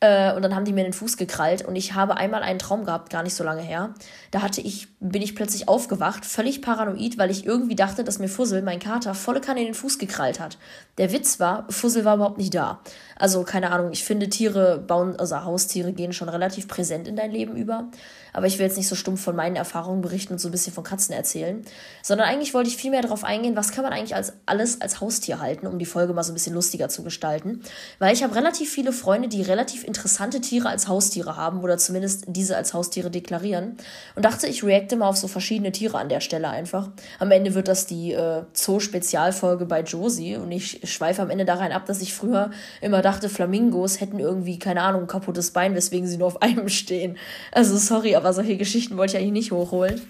Äh, 0.01 0.33
und 0.33 0.41
dann 0.41 0.55
haben 0.55 0.65
die 0.65 0.73
mir 0.73 0.83
den 0.83 0.93
Fuß 0.93 1.15
gekrallt 1.15 1.63
und 1.63 1.75
ich 1.75 1.93
habe 1.93 2.17
einmal 2.17 2.41
einen 2.41 2.57
Traum 2.57 2.85
gehabt, 2.85 3.11
gar 3.11 3.21
nicht 3.21 3.35
so 3.35 3.43
lange 3.43 3.61
her. 3.61 3.93
Da 4.31 4.41
hatte 4.41 4.59
ich, 4.59 4.87
bin 4.99 5.21
ich 5.21 5.35
plötzlich 5.35 5.67
aufgewacht, 5.67 6.25
völlig 6.25 6.63
paranoid, 6.63 7.19
weil 7.19 7.29
ich 7.29 7.45
irgendwie 7.45 7.75
dachte, 7.75 8.03
dass 8.03 8.17
mir 8.17 8.27
Fussel, 8.27 8.63
mein 8.63 8.79
Kater, 8.79 9.13
volle 9.13 9.41
Kanne 9.41 9.59
in 9.59 9.67
den 9.67 9.75
Fuß 9.75 9.99
gekrallt 9.99 10.39
hat. 10.39 10.57
Der 10.97 11.11
Witz 11.13 11.39
war, 11.39 11.67
Fussel 11.69 12.03
war 12.03 12.15
überhaupt 12.15 12.39
nicht 12.39 12.55
da. 12.55 12.81
Also, 13.15 13.43
keine 13.43 13.71
Ahnung, 13.71 13.91
ich 13.91 14.03
finde, 14.03 14.29
Tiere 14.29 14.79
bauen, 14.79 15.15
also 15.19 15.43
Haustiere 15.43 15.93
gehen 15.93 16.13
schon 16.13 16.29
relativ 16.29 16.67
präsent 16.67 17.07
in 17.07 17.15
dein 17.15 17.29
Leben 17.29 17.55
über. 17.55 17.87
Aber 18.33 18.47
ich 18.47 18.57
will 18.57 18.65
jetzt 18.65 18.77
nicht 18.77 18.87
so 18.87 18.95
stumpf 18.95 19.21
von 19.21 19.35
meinen 19.35 19.55
Erfahrungen 19.55 20.01
berichten 20.01 20.33
und 20.33 20.39
so 20.39 20.47
ein 20.47 20.51
bisschen 20.51 20.73
von 20.73 20.83
Katzen 20.83 21.13
erzählen, 21.13 21.63
sondern 22.01 22.27
eigentlich 22.27 22.53
wollte 22.53 22.69
ich 22.69 22.77
viel 22.77 22.89
mehr 22.89 23.01
darauf 23.01 23.23
eingehen, 23.23 23.55
was 23.55 23.71
kann 23.71 23.83
man 23.83 23.93
eigentlich 23.93 24.15
als 24.15 24.33
alles 24.45 24.81
als 24.81 25.01
Haustier 25.01 25.39
halten, 25.39 25.67
um 25.67 25.77
die 25.77 25.85
Folge 25.85 26.13
mal 26.13 26.23
so 26.23 26.31
ein 26.31 26.33
bisschen 26.33 26.55
lustiger 26.55 26.89
zu 26.89 27.03
gestalten. 27.03 27.61
Weil 27.99 28.13
ich 28.13 28.23
habe 28.23 28.33
relativ 28.33 28.71
viele 28.71 28.93
Freunde, 28.93 29.27
die 29.27 29.41
relativ 29.41 29.83
interessante 29.91 30.41
Tiere 30.41 30.69
als 30.69 30.87
Haustiere 30.87 31.35
haben 31.35 31.61
oder 31.61 31.77
zumindest 31.77 32.23
diese 32.27 32.55
als 32.55 32.73
Haustiere 32.73 33.11
deklarieren. 33.11 33.77
Und 34.15 34.23
dachte, 34.25 34.47
ich 34.47 34.63
reacte 34.63 34.95
mal 34.95 35.07
auf 35.07 35.17
so 35.17 35.27
verschiedene 35.27 35.71
Tiere 35.71 35.97
an 35.97 36.09
der 36.09 36.21
Stelle 36.21 36.49
einfach. 36.49 36.89
Am 37.19 37.29
Ende 37.31 37.53
wird 37.53 37.67
das 37.67 37.85
die 37.85 38.13
äh, 38.13 38.43
Zoo-Spezialfolge 38.53 39.65
bei 39.65 39.81
Josie 39.81 40.37
und 40.37 40.51
ich 40.51 40.81
schweife 40.89 41.21
am 41.21 41.29
Ende 41.29 41.45
da 41.45 41.61
ab, 41.61 41.85
dass 41.85 42.01
ich 42.01 42.13
früher 42.13 42.51
immer 42.81 43.01
dachte, 43.01 43.29
Flamingos 43.29 43.99
hätten 43.99 44.17
irgendwie, 44.17 44.57
keine 44.57 44.81
Ahnung, 44.81 45.01
ein 45.01 45.07
kaputtes 45.07 45.51
Bein, 45.51 45.75
weswegen 45.75 46.07
sie 46.07 46.17
nur 46.17 46.27
auf 46.27 46.41
einem 46.41 46.69
stehen. 46.69 47.17
Also 47.51 47.77
sorry, 47.77 48.15
aber 48.15 48.33
solche 48.33 48.57
Geschichten 48.57 48.97
wollte 48.97 49.17
ich 49.17 49.21
eigentlich 49.21 49.33
nicht 49.33 49.51
hochholen. 49.51 50.01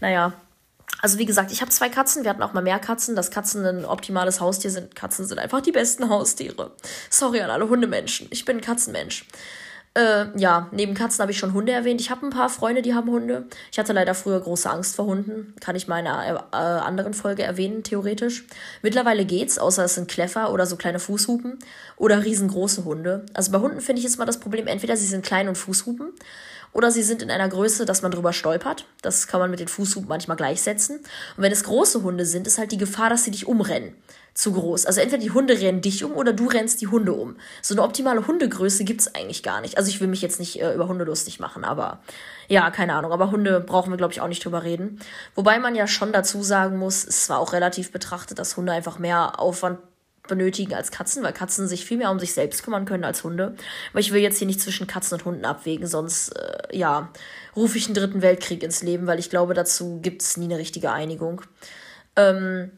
Naja, 0.00 0.34
also 1.00 1.18
wie 1.18 1.26
gesagt, 1.26 1.52
ich 1.52 1.60
habe 1.60 1.70
zwei 1.70 1.88
Katzen. 1.88 2.24
Wir 2.24 2.30
hatten 2.30 2.42
auch 2.42 2.52
mal 2.52 2.62
mehr 2.62 2.78
Katzen. 2.78 3.16
Dass 3.16 3.30
Katzen 3.30 3.64
ein 3.64 3.84
optimales 3.84 4.40
Haustier 4.40 4.70
sind. 4.70 4.94
Katzen 4.94 5.26
sind 5.26 5.38
einfach 5.38 5.60
die 5.60 5.72
besten 5.72 6.08
Haustiere. 6.08 6.72
Sorry 7.10 7.40
an 7.40 7.50
alle 7.50 7.68
Hundemenschen. 7.68 8.28
Ich 8.30 8.44
bin 8.44 8.58
ein 8.58 8.62
Katzenmensch. 8.62 9.24
Äh, 9.94 10.26
ja, 10.38 10.68
neben 10.70 10.94
Katzen 10.94 11.22
habe 11.22 11.32
ich 11.32 11.38
schon 11.38 11.54
Hunde 11.54 11.72
erwähnt. 11.72 12.00
Ich 12.00 12.10
habe 12.10 12.26
ein 12.26 12.30
paar 12.30 12.48
Freunde, 12.48 12.82
die 12.82 12.94
haben 12.94 13.10
Hunde. 13.10 13.46
Ich 13.72 13.78
hatte 13.78 13.92
leider 13.92 14.14
früher 14.14 14.40
große 14.40 14.68
Angst 14.68 14.96
vor 14.96 15.06
Hunden. 15.06 15.54
Kann 15.60 15.76
ich 15.76 15.88
mal 15.88 15.98
in 15.98 16.06
einer 16.06 16.48
äh, 16.52 16.56
anderen 16.56 17.14
Folge 17.14 17.42
erwähnen, 17.42 17.82
theoretisch. 17.82 18.44
Mittlerweile 18.82 19.24
geht's, 19.24 19.58
außer 19.58 19.84
es 19.84 19.94
sind 19.94 20.08
Kläffer 20.08 20.52
oder 20.52 20.66
so 20.66 20.76
kleine 20.76 21.00
Fußhupen 21.00 21.58
oder 21.96 22.24
riesengroße 22.24 22.84
Hunde. 22.84 23.26
Also 23.34 23.50
bei 23.50 23.58
Hunden 23.58 23.80
finde 23.80 24.00
ich 24.00 24.04
jetzt 24.04 24.18
mal 24.18 24.24
das 24.24 24.38
Problem, 24.38 24.66
entweder 24.66 24.96
sie 24.96 25.06
sind 25.06 25.24
klein 25.24 25.48
und 25.48 25.56
Fußhupen 25.56 26.12
oder 26.78 26.92
sie 26.92 27.02
sind 27.02 27.22
in 27.22 27.30
einer 27.32 27.48
Größe, 27.48 27.86
dass 27.86 28.02
man 28.02 28.12
drüber 28.12 28.32
stolpert. 28.32 28.86
Das 29.02 29.26
kann 29.26 29.40
man 29.40 29.50
mit 29.50 29.58
den 29.58 29.66
Fußhupen 29.66 30.08
manchmal 30.08 30.36
gleichsetzen. 30.36 30.98
Und 30.98 31.42
wenn 31.42 31.50
es 31.50 31.64
große 31.64 32.04
Hunde 32.04 32.24
sind, 32.24 32.46
ist 32.46 32.56
halt 32.56 32.70
die 32.70 32.78
Gefahr, 32.78 33.10
dass 33.10 33.24
sie 33.24 33.32
dich 33.32 33.48
umrennen. 33.48 33.96
Zu 34.32 34.52
groß. 34.52 34.86
Also 34.86 35.00
entweder 35.00 35.20
die 35.20 35.32
Hunde 35.32 35.58
rennen 35.60 35.80
dich 35.80 36.04
um 36.04 36.12
oder 36.12 36.32
du 36.32 36.46
rennst 36.46 36.80
die 36.80 36.86
Hunde 36.86 37.14
um. 37.14 37.34
So 37.62 37.74
eine 37.74 37.82
optimale 37.82 38.28
Hundegröße 38.28 38.84
gibt 38.84 39.00
es 39.00 39.12
eigentlich 39.12 39.42
gar 39.42 39.60
nicht. 39.60 39.76
Also 39.76 39.90
ich 39.90 40.00
will 40.00 40.06
mich 40.06 40.22
jetzt 40.22 40.38
nicht 40.38 40.60
äh, 40.62 40.72
über 40.72 40.86
Hunde 40.86 41.04
lustig 41.04 41.40
machen, 41.40 41.64
aber 41.64 41.98
ja, 42.46 42.70
keine 42.70 42.94
Ahnung. 42.94 43.10
Aber 43.10 43.32
Hunde 43.32 43.58
brauchen 43.58 43.90
wir, 43.90 43.96
glaube 43.96 44.12
ich, 44.12 44.20
auch 44.20 44.28
nicht 44.28 44.44
drüber 44.44 44.62
reden. 44.62 45.00
Wobei 45.34 45.58
man 45.58 45.74
ja 45.74 45.88
schon 45.88 46.12
dazu 46.12 46.44
sagen 46.44 46.78
muss, 46.78 47.04
es 47.04 47.28
war 47.28 47.40
auch 47.40 47.52
relativ 47.54 47.90
betrachtet, 47.90 48.38
dass 48.38 48.56
Hunde 48.56 48.70
einfach 48.70 49.00
mehr 49.00 49.40
Aufwand 49.40 49.80
benötigen 50.28 50.74
als 50.74 50.90
Katzen, 50.90 51.22
weil 51.22 51.32
Katzen 51.32 51.66
sich 51.66 51.84
viel 51.84 51.98
mehr 51.98 52.10
um 52.10 52.20
sich 52.20 52.32
selbst 52.32 52.62
kümmern 52.62 52.84
können 52.84 53.04
als 53.04 53.24
Hunde. 53.24 53.56
Aber 53.90 54.00
ich 54.00 54.12
will 54.12 54.20
jetzt 54.20 54.38
hier 54.38 54.46
nicht 54.46 54.60
zwischen 54.60 54.86
Katzen 54.86 55.18
und 55.18 55.24
Hunden 55.24 55.44
abwägen, 55.44 55.86
sonst 55.86 56.30
äh, 56.30 56.76
ja, 56.76 57.10
rufe 57.56 57.78
ich 57.78 57.86
einen 57.86 57.94
dritten 57.94 58.22
Weltkrieg 58.22 58.62
ins 58.62 58.82
Leben, 58.82 59.06
weil 59.06 59.18
ich 59.18 59.30
glaube, 59.30 59.54
dazu 59.54 60.00
gibt 60.00 60.22
es 60.22 60.36
nie 60.36 60.44
eine 60.44 60.58
richtige 60.58 60.92
Einigung. 60.92 61.42
Ähm, 62.14 62.70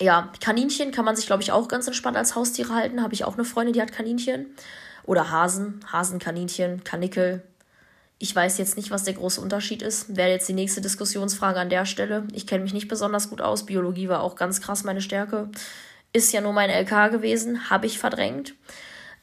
ja, 0.00 0.32
Kaninchen 0.40 0.92
kann 0.92 1.04
man 1.04 1.16
sich, 1.16 1.26
glaube 1.26 1.42
ich, 1.42 1.52
auch 1.52 1.68
ganz 1.68 1.86
entspannt 1.86 2.16
als 2.16 2.34
Haustiere 2.34 2.74
halten. 2.74 3.02
Habe 3.02 3.14
ich 3.14 3.24
auch 3.24 3.34
eine 3.34 3.44
Freundin, 3.44 3.74
die 3.74 3.82
hat 3.82 3.92
Kaninchen. 3.92 4.46
Oder 5.04 5.30
Hasen, 5.30 5.80
Hasenkaninchen, 5.90 6.82
Kanickel. 6.82 7.42
Ich 8.18 8.34
weiß 8.34 8.58
jetzt 8.58 8.76
nicht, 8.76 8.90
was 8.90 9.04
der 9.04 9.14
große 9.14 9.40
Unterschied 9.40 9.82
ist. 9.82 10.16
Wäre 10.16 10.30
jetzt 10.30 10.48
die 10.48 10.54
nächste 10.54 10.80
Diskussionsfrage 10.80 11.60
an 11.60 11.68
der 11.68 11.84
Stelle. 11.84 12.26
Ich 12.32 12.46
kenne 12.46 12.62
mich 12.62 12.72
nicht 12.72 12.88
besonders 12.88 13.28
gut 13.28 13.42
aus. 13.42 13.66
Biologie 13.66 14.08
war 14.08 14.22
auch 14.22 14.34
ganz 14.34 14.60
krass 14.60 14.84
meine 14.84 15.02
Stärke 15.02 15.50
ist 16.14 16.32
ja 16.32 16.40
nur 16.40 16.54
mein 16.54 16.70
LK 16.70 17.10
gewesen, 17.10 17.68
habe 17.68 17.86
ich 17.86 17.98
verdrängt. 17.98 18.54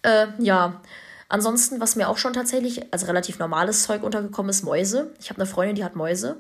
Äh, 0.03 0.27
ja, 0.37 0.81
ansonsten, 1.29 1.79
was 1.79 1.95
mir 1.95 2.09
auch 2.09 2.17
schon 2.17 2.33
tatsächlich 2.33 2.93
als 2.93 3.07
relativ 3.07 3.39
normales 3.39 3.83
Zeug 3.83 4.03
untergekommen 4.03 4.49
ist, 4.51 4.63
Mäuse. 4.63 5.11
Ich 5.19 5.29
habe 5.29 5.41
eine 5.41 5.49
Freundin, 5.49 5.75
die 5.75 5.83
hat 5.83 5.95
Mäuse. 5.95 6.37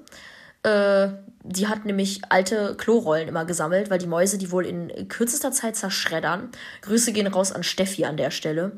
Äh, 0.63 1.07
die 1.43 1.67
hat 1.67 1.85
nämlich 1.85 2.21
alte 2.29 2.75
Klorollen 2.77 3.27
immer 3.27 3.45
gesammelt, 3.45 3.89
weil 3.89 3.97
die 3.97 4.07
Mäuse 4.07 4.37
die 4.37 4.51
wohl 4.51 4.65
in 4.65 5.07
kürzester 5.07 5.51
Zeit 5.51 5.75
zerschreddern. 5.75 6.49
Grüße 6.81 7.13
gehen 7.13 7.27
raus 7.27 7.51
an 7.51 7.63
Steffi 7.63 8.05
an 8.05 8.17
der 8.17 8.29
Stelle. 8.29 8.73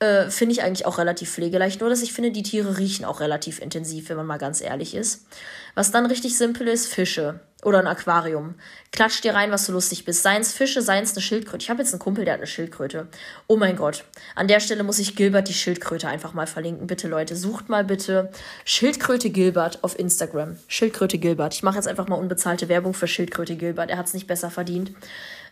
Äh, 0.00 0.30
finde 0.30 0.54
ich 0.54 0.62
eigentlich 0.62 0.86
auch 0.86 0.96
relativ 0.96 1.30
pflegeleicht. 1.30 1.80
Nur, 1.80 1.90
dass 1.90 2.00
ich 2.00 2.14
finde, 2.14 2.30
die 2.30 2.42
Tiere 2.42 2.78
riechen 2.78 3.04
auch 3.04 3.20
relativ 3.20 3.60
intensiv, 3.60 4.08
wenn 4.08 4.16
man 4.16 4.26
mal 4.26 4.38
ganz 4.38 4.62
ehrlich 4.62 4.94
ist. 4.94 5.26
Was 5.74 5.90
dann 5.90 6.06
richtig 6.06 6.38
simpel 6.38 6.68
ist, 6.68 6.86
Fische. 6.86 7.40
Oder 7.62 7.80
ein 7.80 7.86
Aquarium. 7.86 8.54
Klatsch 8.92 9.20
dir 9.20 9.34
rein, 9.34 9.50
was 9.50 9.66
du 9.66 9.72
lustig 9.72 10.06
bist. 10.06 10.22
Seins 10.22 10.54
Fische, 10.54 10.80
seins 10.80 11.12
eine 11.12 11.20
Schildkröte. 11.20 11.62
Ich 11.62 11.68
habe 11.68 11.82
jetzt 11.82 11.92
einen 11.92 12.00
Kumpel, 12.00 12.24
der 12.24 12.32
hat 12.32 12.40
eine 12.40 12.46
Schildkröte. 12.46 13.08
Oh 13.46 13.58
mein 13.58 13.76
Gott. 13.76 14.04
An 14.34 14.48
der 14.48 14.60
Stelle 14.60 14.82
muss 14.84 14.98
ich 14.98 15.16
Gilbert 15.16 15.48
die 15.48 15.52
Schildkröte 15.52 16.08
einfach 16.08 16.32
mal 16.32 16.46
verlinken. 16.46 16.86
Bitte, 16.86 17.06
Leute, 17.06 17.36
sucht 17.36 17.68
mal 17.68 17.84
bitte 17.84 18.30
Schildkröte 18.64 19.28
Gilbert 19.28 19.84
auf 19.84 19.98
Instagram. 19.98 20.56
Schildkröte 20.68 21.18
Gilbert. 21.18 21.52
Ich 21.52 21.62
mache 21.62 21.76
jetzt 21.76 21.88
einfach 21.88 22.08
mal 22.08 22.16
unbezahlte 22.16 22.70
Werbung 22.70 22.94
für 22.94 23.06
Schildkröte 23.06 23.56
Gilbert. 23.56 23.90
Er 23.90 23.98
hat 23.98 24.06
es 24.06 24.14
nicht 24.14 24.26
besser 24.26 24.50
verdient. 24.50 24.92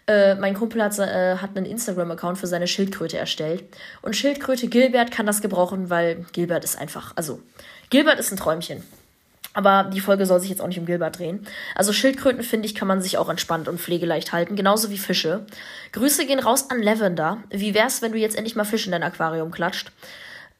Äh, 0.08 0.36
mein 0.36 0.54
Kumpel 0.54 0.82
hat, 0.82 0.98
äh, 0.98 1.36
hat 1.36 1.54
einen 1.54 1.66
Instagram-Account 1.66 2.38
für 2.38 2.46
seine 2.46 2.66
Schildkröte 2.66 3.18
erstellt. 3.18 3.64
Und 4.00 4.16
Schildkröte 4.16 4.66
Gilbert 4.66 5.10
kann 5.10 5.26
das 5.26 5.42
gebrauchen, 5.42 5.90
weil 5.90 6.24
Gilbert 6.32 6.64
ist 6.64 6.78
einfach, 6.78 7.12
also, 7.14 7.40
Gilbert 7.90 8.18
ist 8.18 8.32
ein 8.32 8.38
Träumchen. 8.38 8.82
Aber 9.52 9.84
die 9.84 10.00
Folge 10.00 10.24
soll 10.24 10.40
sich 10.40 10.50
jetzt 10.50 10.62
auch 10.62 10.66
nicht 10.66 10.78
um 10.78 10.86
Gilbert 10.86 11.18
drehen. 11.18 11.46
Also 11.74 11.92
Schildkröten, 11.92 12.42
finde 12.42 12.66
ich, 12.66 12.74
kann 12.74 12.88
man 12.88 13.02
sich 13.02 13.18
auch 13.18 13.28
entspannt 13.28 13.68
und 13.68 13.80
pflegeleicht 13.80 14.32
halten, 14.32 14.56
genauso 14.56 14.90
wie 14.90 14.98
Fische. 14.98 15.44
Grüße 15.92 16.26
gehen 16.26 16.38
raus 16.38 16.70
an 16.70 16.80
Lavender. 16.80 17.38
Wie 17.50 17.74
wär's, 17.74 18.00
wenn 18.00 18.12
du 18.12 18.18
jetzt 18.18 18.36
endlich 18.36 18.56
mal 18.56 18.64
Fisch 18.64 18.86
in 18.86 18.92
dein 18.92 19.02
Aquarium 19.02 19.50
klatscht? 19.50 19.90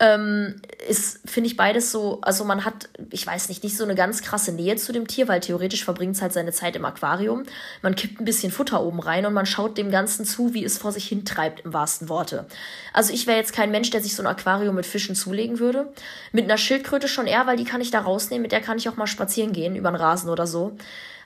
Ähm, 0.01 0.63
ist, 0.89 1.29
finde 1.29 1.49
ich 1.49 1.57
beides 1.57 1.91
so, 1.91 2.21
also 2.23 2.45
man 2.45 2.65
hat, 2.65 2.89
ich 3.11 3.27
weiß 3.27 3.49
nicht, 3.49 3.65
nicht 3.65 3.77
so 3.77 3.83
eine 3.83 3.97
ganz 3.97 4.23
krasse 4.23 4.53
Nähe 4.53 4.77
zu 4.77 4.93
dem 4.93 5.09
Tier, 5.09 5.27
weil 5.27 5.41
theoretisch 5.41 5.85
verbringt 5.85 6.15
es 6.15 6.23
halt 6.23 6.33
seine 6.33 6.53
Zeit 6.53 6.77
im 6.77 6.85
Aquarium. 6.85 7.43
Man 7.83 7.97
kippt 7.97 8.21
ein 8.21 8.25
bisschen 8.25 8.53
Futter 8.53 8.81
oben 8.81 9.01
rein 9.01 9.27
und 9.27 9.35
man 9.35 9.45
schaut 9.45 9.77
dem 9.77 9.91
Ganzen 9.91 10.25
zu, 10.25 10.55
wie 10.55 10.65
es 10.65 10.79
vor 10.79 10.93
sich 10.93 11.09
hintreibt, 11.09 11.65
im 11.65 11.73
wahrsten 11.73 12.09
Worte. 12.09 12.47
Also 12.93 13.13
ich 13.13 13.27
wäre 13.27 13.39
jetzt 13.39 13.53
kein 13.53 13.73
Mensch, 13.73 13.91
der 13.91 14.01
sich 14.01 14.15
so 14.15 14.23
ein 14.23 14.29
Aquarium 14.29 14.77
mit 14.77 14.87
Fischen 14.87 15.17
zulegen 15.17 15.59
würde. 15.59 15.93
Mit 16.31 16.45
einer 16.45 16.59
Schildkröte 16.59 17.09
schon 17.09 17.27
eher, 17.27 17.49
weil 17.49 17.57
die 17.57 17.65
kann 17.65 17.81
ich 17.81 17.91
da 17.91 18.01
rausnehmen, 18.01 18.43
mit 18.43 18.53
der 18.53 18.61
kann 18.61 18.79
ich 18.79 18.89
auch 18.89 18.97
mal 18.97 19.09
spazieren 19.09 19.53
gehen, 19.53 19.75
über 19.75 19.91
den 19.91 19.97
Rasen 19.97 20.31
oder 20.31 20.47
so. 20.47 20.77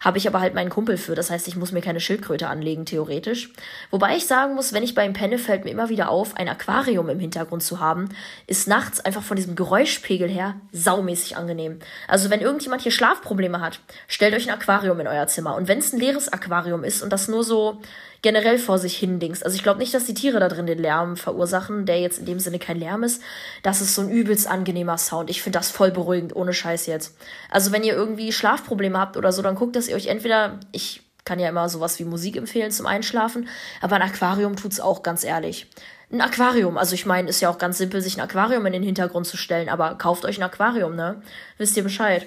Habe 0.02 0.18
ich 0.18 0.26
aber 0.28 0.40
halt 0.40 0.54
meinen 0.54 0.68
Kumpel 0.68 0.98
für. 0.98 1.14
Das 1.14 1.30
heißt, 1.30 1.48
ich 1.48 1.56
muss 1.56 1.72
mir 1.72 1.80
keine 1.80 2.00
Schildkröte 2.00 2.48
anlegen, 2.48 2.84
theoretisch. 2.84 3.50
Wobei 3.90 4.16
ich 4.16 4.26
sagen 4.26 4.54
muss, 4.54 4.72
wenn 4.72 4.82
ich 4.82 4.94
beim 4.94 5.14
Penne 5.14 5.38
fällt 5.38 5.64
mir 5.64 5.70
immer 5.70 5.88
wieder 5.88 6.10
auf, 6.10 6.36
ein 6.36 6.48
Aquarium 6.48 7.08
im 7.08 7.20
Hintergrund 7.20 7.62
zu 7.62 7.80
haben, 7.80 8.08
ist 8.46 8.68
nachts 8.68 9.00
einfach 9.00 9.22
von 9.22 9.36
diesem 9.36 9.56
Geräuschpegel 9.56 10.28
her 10.28 10.56
saumäßig 10.72 11.36
angenehm. 11.36 11.78
Also 12.08 12.28
wenn 12.28 12.40
irgendjemand 12.40 12.82
hier 12.82 12.92
Schlafprobleme 12.92 13.60
hat, 13.60 13.80
stellt 14.08 14.34
euch 14.34 14.48
ein 14.48 14.54
Aquarium 14.54 15.00
in 15.00 15.06
euer 15.06 15.28
Zimmer. 15.28 15.54
Und 15.54 15.68
wenn 15.68 15.78
es 15.78 15.92
ein 15.92 16.00
leeres 16.00 16.32
Aquarium 16.32 16.84
ist 16.84 17.02
und 17.02 17.12
das 17.12 17.28
nur 17.28 17.44
so 17.44 17.80
generell 18.22 18.58
vor 18.58 18.78
sich 18.78 18.96
hin 18.96 19.18
dings. 19.18 19.42
Also 19.42 19.56
ich 19.56 19.64
glaube 19.64 19.80
nicht, 19.80 19.92
dass 19.92 20.04
die 20.04 20.14
Tiere 20.14 20.38
da 20.38 20.48
drin 20.48 20.66
den 20.66 20.78
Lärm 20.78 21.16
verursachen, 21.16 21.86
der 21.86 22.00
jetzt 22.00 22.20
in 22.20 22.24
dem 22.24 22.38
Sinne 22.38 22.60
kein 22.60 22.78
Lärm 22.78 23.02
ist. 23.02 23.20
Das 23.64 23.80
ist 23.80 23.96
so 23.96 24.02
ein 24.02 24.10
übelst 24.10 24.46
angenehmer 24.46 24.96
Sound. 24.96 25.28
Ich 25.28 25.42
finde 25.42 25.58
das 25.58 25.70
voll 25.70 25.90
beruhigend, 25.90 26.34
ohne 26.36 26.52
Scheiß 26.52 26.86
jetzt. 26.86 27.16
Also 27.50 27.72
wenn 27.72 27.82
ihr 27.82 27.94
irgendwie 27.94 28.32
Schlafprobleme 28.32 28.98
habt 28.98 29.16
oder 29.16 29.32
so, 29.32 29.42
dann 29.42 29.56
guckt, 29.56 29.74
dass 29.74 29.88
euch 29.94 30.06
entweder, 30.06 30.60
ich 30.72 31.02
kann 31.24 31.38
ja 31.38 31.48
immer 31.48 31.68
sowas 31.68 31.98
wie 31.98 32.04
Musik 32.04 32.36
empfehlen 32.36 32.72
zum 32.72 32.86
Einschlafen, 32.86 33.48
aber 33.80 33.96
ein 33.96 34.02
Aquarium 34.02 34.56
tut's 34.56 34.80
auch, 34.80 35.02
ganz 35.02 35.24
ehrlich. 35.24 35.68
Ein 36.10 36.20
Aquarium, 36.20 36.76
also 36.76 36.94
ich 36.94 37.06
meine, 37.06 37.28
ist 37.28 37.40
ja 37.40 37.48
auch 37.48 37.58
ganz 37.58 37.78
simpel, 37.78 38.02
sich 38.02 38.16
ein 38.16 38.20
Aquarium 38.20 38.66
in 38.66 38.72
den 38.72 38.82
Hintergrund 38.82 39.26
zu 39.26 39.36
stellen, 39.36 39.68
aber 39.68 39.94
kauft 39.94 40.24
euch 40.24 40.38
ein 40.38 40.42
Aquarium, 40.42 40.94
ne? 40.94 41.22
Wisst 41.58 41.76
ihr 41.76 41.82
Bescheid. 41.82 42.26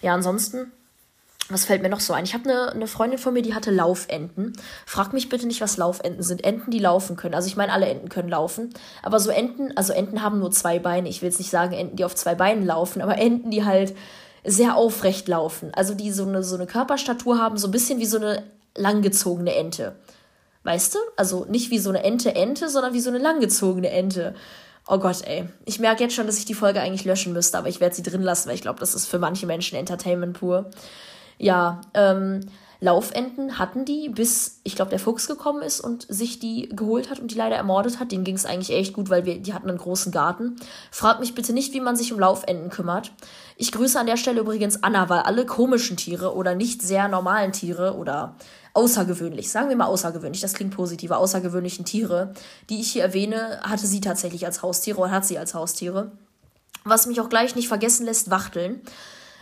Ja, 0.00 0.14
ansonsten 0.14 0.72
was 1.50 1.64
fällt 1.64 1.82
mir 1.82 1.88
noch 1.88 2.00
so 2.00 2.12
ein? 2.12 2.24
Ich 2.24 2.34
habe 2.34 2.48
eine, 2.48 2.72
eine 2.72 2.86
Freundin 2.86 3.18
von 3.18 3.32
mir, 3.32 3.42
die 3.42 3.54
hatte 3.54 3.70
Laufenten. 3.70 4.52
Frag 4.84 5.14
mich 5.14 5.30
bitte 5.30 5.46
nicht, 5.46 5.62
was 5.62 5.78
Laufenten 5.78 6.22
sind. 6.22 6.44
Enten, 6.44 6.70
die 6.70 6.78
laufen 6.78 7.16
können. 7.16 7.34
Also 7.34 7.48
ich 7.48 7.56
meine, 7.56 7.72
alle 7.72 7.86
Enten 7.86 8.10
können 8.10 8.28
laufen. 8.28 8.74
Aber 9.02 9.18
so 9.18 9.30
Enten, 9.30 9.74
also 9.76 9.94
Enten 9.94 10.22
haben 10.22 10.40
nur 10.40 10.50
zwei 10.50 10.78
Beine. 10.78 11.08
Ich 11.08 11.22
will 11.22 11.30
jetzt 11.30 11.38
nicht 11.38 11.50
sagen 11.50 11.72
Enten, 11.72 11.96
die 11.96 12.04
auf 12.04 12.14
zwei 12.14 12.34
Beinen 12.34 12.66
laufen, 12.66 13.00
aber 13.00 13.16
Enten, 13.16 13.50
die 13.50 13.64
halt 13.64 13.94
sehr 14.44 14.76
aufrecht 14.76 15.28
laufen. 15.28 15.72
Also 15.74 15.94
die 15.94 16.12
so 16.12 16.24
eine, 16.24 16.42
so 16.42 16.56
eine 16.56 16.66
Körperstatur 16.66 17.38
haben, 17.38 17.58
so 17.58 17.68
ein 17.68 17.72
bisschen 17.72 17.98
wie 17.98 18.06
so 18.06 18.18
eine 18.18 18.44
langgezogene 18.76 19.54
Ente. 19.54 19.96
Weißt 20.64 20.94
du? 20.94 20.98
Also 21.16 21.46
nicht 21.48 21.70
wie 21.70 21.78
so 21.78 21.88
eine 21.90 22.02
Ente-Ente, 22.02 22.68
sondern 22.68 22.92
wie 22.92 23.00
so 23.00 23.10
eine 23.10 23.18
langgezogene 23.18 23.90
Ente. 23.90 24.34
Oh 24.86 24.98
Gott, 24.98 25.22
ey. 25.24 25.48
Ich 25.66 25.80
merke 25.80 26.02
jetzt 26.02 26.14
schon, 26.14 26.26
dass 26.26 26.38
ich 26.38 26.46
die 26.46 26.54
Folge 26.54 26.80
eigentlich 26.80 27.04
löschen 27.04 27.32
müsste, 27.32 27.58
aber 27.58 27.68
ich 27.68 27.80
werde 27.80 27.94
sie 27.94 28.02
drin 28.02 28.22
lassen, 28.22 28.48
weil 28.48 28.54
ich 28.54 28.62
glaube, 28.62 28.80
das 28.80 28.94
ist 28.94 29.06
für 29.06 29.18
manche 29.18 29.46
Menschen 29.46 29.78
Entertainment 29.78 30.38
pur. 30.38 30.70
Ja, 31.38 31.80
ähm, 31.94 32.40
Laufenten 32.80 33.58
hatten 33.58 33.84
die, 33.84 34.08
bis 34.08 34.60
ich 34.62 34.76
glaube, 34.76 34.90
der 34.90 35.00
Fuchs 35.00 35.26
gekommen 35.26 35.62
ist 35.62 35.80
und 35.80 36.06
sich 36.08 36.38
die 36.38 36.68
geholt 36.68 37.10
hat 37.10 37.18
und 37.18 37.32
die 37.32 37.34
leider 37.34 37.56
ermordet 37.56 37.98
hat. 37.98 38.12
Denen 38.12 38.24
ging 38.24 38.36
es 38.36 38.46
eigentlich 38.46 38.76
echt 38.76 38.92
gut, 38.92 39.10
weil 39.10 39.24
wir, 39.24 39.40
die 39.40 39.52
hatten 39.52 39.68
einen 39.68 39.78
großen 39.78 40.12
Garten. 40.12 40.56
Fragt 40.92 41.18
mich 41.18 41.34
bitte 41.34 41.52
nicht, 41.52 41.74
wie 41.74 41.80
man 41.80 41.96
sich 41.96 42.12
um 42.12 42.20
Laufenten 42.20 42.70
kümmert. 42.70 43.10
Ich 43.60 43.72
grüße 43.72 43.98
an 43.98 44.06
der 44.06 44.16
Stelle 44.16 44.42
übrigens 44.42 44.84
Anna, 44.84 45.08
weil 45.08 45.18
alle 45.18 45.44
komischen 45.44 45.96
Tiere 45.96 46.36
oder 46.36 46.54
nicht 46.54 46.80
sehr 46.80 47.08
normalen 47.08 47.50
Tiere 47.50 47.96
oder 47.96 48.36
außergewöhnlich, 48.72 49.50
sagen 49.50 49.68
wir 49.68 49.74
mal 49.74 49.86
außergewöhnlich, 49.86 50.40
das 50.40 50.54
klingt 50.54 50.76
positiver, 50.76 51.18
außergewöhnlichen 51.18 51.84
Tiere, 51.84 52.34
die 52.70 52.80
ich 52.80 52.92
hier 52.92 53.02
erwähne, 53.02 53.58
hatte 53.64 53.88
sie 53.88 54.00
tatsächlich 54.00 54.46
als 54.46 54.62
Haustiere 54.62 55.00
oder 55.00 55.10
hat 55.10 55.26
sie 55.26 55.38
als 55.38 55.54
Haustiere. 55.54 56.12
Was 56.84 57.08
mich 57.08 57.20
auch 57.20 57.28
gleich 57.28 57.56
nicht 57.56 57.66
vergessen 57.66 58.06
lässt, 58.06 58.30
Wachteln. 58.30 58.80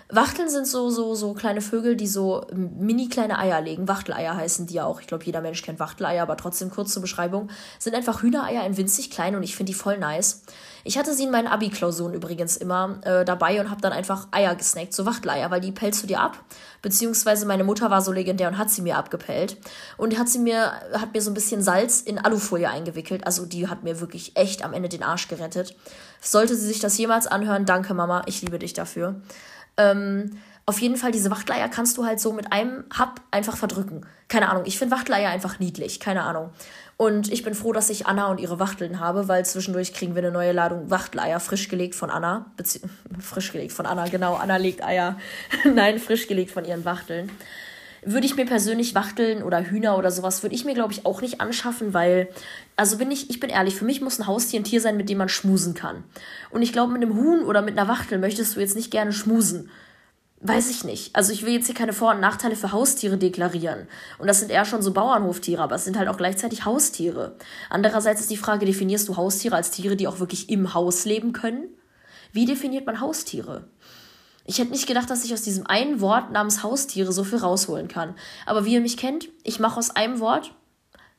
Wachteln 0.08 0.48
sind 0.48 0.68
so, 0.68 0.88
so, 0.88 1.16
so 1.16 1.34
kleine 1.34 1.60
Vögel, 1.60 1.96
die 1.96 2.06
so 2.06 2.46
mini 2.52 3.08
kleine 3.08 3.40
Eier 3.40 3.60
legen. 3.60 3.88
Wachteleier 3.88 4.36
heißen 4.36 4.66
die 4.68 4.74
ja 4.74 4.84
auch. 4.84 5.00
Ich 5.00 5.08
glaube, 5.08 5.24
jeder 5.24 5.40
Mensch 5.40 5.62
kennt 5.62 5.80
Wachteleier, 5.80 6.22
aber 6.22 6.36
trotzdem 6.36 6.70
kurz 6.70 6.92
zur 6.92 7.02
Beschreibung. 7.02 7.48
Sind 7.80 7.96
einfach 7.96 8.22
Hühnereier 8.22 8.64
in 8.64 8.76
winzig 8.76 9.10
klein 9.10 9.34
und 9.34 9.42
ich 9.42 9.56
finde 9.56 9.72
die 9.72 9.78
voll 9.78 9.98
nice. 9.98 10.42
Ich 10.84 10.96
hatte 10.96 11.12
sie 11.12 11.24
in 11.24 11.32
meinen 11.32 11.48
Abi-Klausuren 11.48 12.14
übrigens 12.14 12.56
immer 12.56 13.00
äh, 13.02 13.24
dabei 13.24 13.60
und 13.60 13.68
habe 13.68 13.80
dann 13.80 13.92
einfach 13.92 14.28
Eier 14.30 14.54
gesnackt, 14.54 14.94
so 14.94 15.06
Wachteleier, 15.06 15.50
weil 15.50 15.60
die 15.60 15.72
pelzt 15.72 16.04
du 16.04 16.06
dir 16.06 16.20
ab. 16.20 16.38
Beziehungsweise 16.82 17.44
meine 17.44 17.64
Mutter 17.64 17.90
war 17.90 18.00
so 18.00 18.12
legendär 18.12 18.46
und 18.46 18.58
hat 18.58 18.70
sie 18.70 18.82
mir 18.82 18.96
abgepellt. 18.96 19.56
Und 19.96 20.16
hat 20.16 20.28
sie 20.28 20.38
mir, 20.38 20.70
hat 20.92 21.14
mir 21.14 21.20
so 21.20 21.32
ein 21.32 21.34
bisschen 21.34 21.62
Salz 21.62 22.00
in 22.00 22.20
Alufolie 22.20 22.70
eingewickelt. 22.70 23.26
Also 23.26 23.44
die 23.44 23.66
hat 23.66 23.82
mir 23.82 23.98
wirklich 23.98 24.36
echt 24.36 24.64
am 24.64 24.72
Ende 24.72 24.88
den 24.88 25.02
Arsch 25.02 25.26
gerettet. 25.26 25.74
Sollte 26.20 26.54
sie 26.54 26.68
sich 26.68 26.78
das 26.78 26.96
jemals 26.96 27.26
anhören, 27.26 27.66
danke 27.66 27.92
Mama, 27.92 28.22
ich 28.26 28.42
liebe 28.42 28.60
dich 28.60 28.72
dafür. 28.72 29.20
Ähm, 29.76 30.38
auf 30.68 30.80
jeden 30.80 30.96
Fall, 30.96 31.12
diese 31.12 31.30
Wachtleier 31.30 31.68
kannst 31.68 31.96
du 31.96 32.04
halt 32.04 32.18
so 32.18 32.32
mit 32.32 32.52
einem 32.52 32.84
Hub 32.98 33.20
einfach 33.30 33.56
verdrücken. 33.56 34.04
Keine 34.28 34.48
Ahnung, 34.48 34.64
ich 34.66 34.78
finde 34.78 34.96
Wachtleier 34.96 35.30
einfach 35.30 35.60
niedlich, 35.60 36.00
keine 36.00 36.24
Ahnung. 36.24 36.50
Und 36.96 37.30
ich 37.30 37.44
bin 37.44 37.54
froh, 37.54 37.72
dass 37.72 37.90
ich 37.90 38.06
Anna 38.06 38.26
und 38.28 38.40
ihre 38.40 38.58
Wachteln 38.58 38.98
habe, 38.98 39.28
weil 39.28 39.44
zwischendurch 39.44 39.92
kriegen 39.92 40.14
wir 40.14 40.22
eine 40.22 40.32
neue 40.32 40.52
Ladung 40.52 40.90
Wachtleier, 40.90 41.38
frisch 41.40 41.68
gelegt 41.68 41.94
von 41.94 42.10
Anna. 42.10 42.46
Bezieh 42.56 42.80
frisch 43.20 43.52
gelegt 43.52 43.72
von 43.72 43.86
Anna, 43.86 44.08
genau. 44.08 44.34
Anna 44.34 44.56
legt 44.56 44.82
Eier. 44.82 45.18
Nein, 45.64 45.98
frisch 45.98 46.26
gelegt 46.26 46.50
von 46.50 46.64
ihren 46.64 46.84
Wachteln. 46.84 47.30
Würde 48.08 48.24
ich 48.24 48.36
mir 48.36 48.46
persönlich 48.46 48.94
Wachteln 48.94 49.42
oder 49.42 49.64
Hühner 49.64 49.98
oder 49.98 50.12
sowas, 50.12 50.44
würde 50.44 50.54
ich 50.54 50.64
mir, 50.64 50.74
glaube 50.74 50.92
ich, 50.92 51.04
auch 51.04 51.20
nicht 51.20 51.40
anschaffen, 51.40 51.92
weil, 51.92 52.28
also 52.76 52.98
bin 52.98 53.10
ich, 53.10 53.30
ich 53.30 53.40
bin 53.40 53.50
ehrlich, 53.50 53.74
für 53.74 53.84
mich 53.84 54.00
muss 54.00 54.20
ein 54.20 54.28
Haustier 54.28 54.60
ein 54.60 54.64
Tier 54.64 54.80
sein, 54.80 54.96
mit 54.96 55.08
dem 55.08 55.18
man 55.18 55.28
schmusen 55.28 55.74
kann. 55.74 56.04
Und 56.50 56.62
ich 56.62 56.72
glaube, 56.72 56.92
mit 56.92 57.02
einem 57.02 57.16
Huhn 57.16 57.42
oder 57.42 57.62
mit 57.62 57.76
einer 57.76 57.88
Wachtel 57.88 58.18
möchtest 58.18 58.54
du 58.54 58.60
jetzt 58.60 58.76
nicht 58.76 58.92
gerne 58.92 59.12
schmusen. 59.12 59.70
Weiß 60.40 60.70
ich 60.70 60.84
nicht. 60.84 61.16
Also 61.16 61.32
ich 61.32 61.44
will 61.44 61.54
jetzt 61.54 61.66
hier 61.66 61.74
keine 61.74 61.92
Vor- 61.92 62.12
und 62.12 62.20
Nachteile 62.20 62.54
für 62.54 62.70
Haustiere 62.70 63.18
deklarieren. 63.18 63.88
Und 64.18 64.28
das 64.28 64.38
sind 64.38 64.52
eher 64.52 64.64
schon 64.64 64.82
so 64.82 64.92
Bauernhoftiere, 64.92 65.60
aber 65.60 65.74
es 65.74 65.84
sind 65.84 65.98
halt 65.98 66.08
auch 66.08 66.16
gleichzeitig 66.16 66.64
Haustiere. 66.64 67.34
Andererseits 67.70 68.20
ist 68.20 68.30
die 68.30 68.36
Frage, 68.36 68.66
definierst 68.66 69.08
du 69.08 69.16
Haustiere 69.16 69.56
als 69.56 69.72
Tiere, 69.72 69.96
die 69.96 70.06
auch 70.06 70.20
wirklich 70.20 70.48
im 70.48 70.74
Haus 70.74 71.06
leben 71.06 71.32
können? 71.32 71.64
Wie 72.32 72.44
definiert 72.44 72.86
man 72.86 73.00
Haustiere? 73.00 73.66
Ich 74.48 74.58
hätte 74.58 74.70
nicht 74.70 74.86
gedacht, 74.86 75.10
dass 75.10 75.24
ich 75.24 75.34
aus 75.34 75.42
diesem 75.42 75.66
einen 75.66 76.00
Wort 76.00 76.30
namens 76.30 76.62
Haustiere 76.62 77.12
so 77.12 77.24
viel 77.24 77.38
rausholen 77.38 77.88
kann. 77.88 78.14
Aber 78.46 78.64
wie 78.64 78.74
ihr 78.74 78.80
mich 78.80 78.96
kennt, 78.96 79.28
ich 79.42 79.58
mache 79.58 79.78
aus 79.78 79.90
einem 79.90 80.20
Wort 80.20 80.54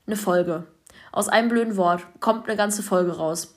eine 0.06 0.16
Folge. 0.16 0.66
Aus 1.12 1.28
einem 1.28 1.50
blöden 1.50 1.76
Wort 1.76 2.06
kommt 2.22 2.48
eine 2.48 2.56
ganze 2.56 2.84
Folge 2.84 3.18
raus. 3.18 3.57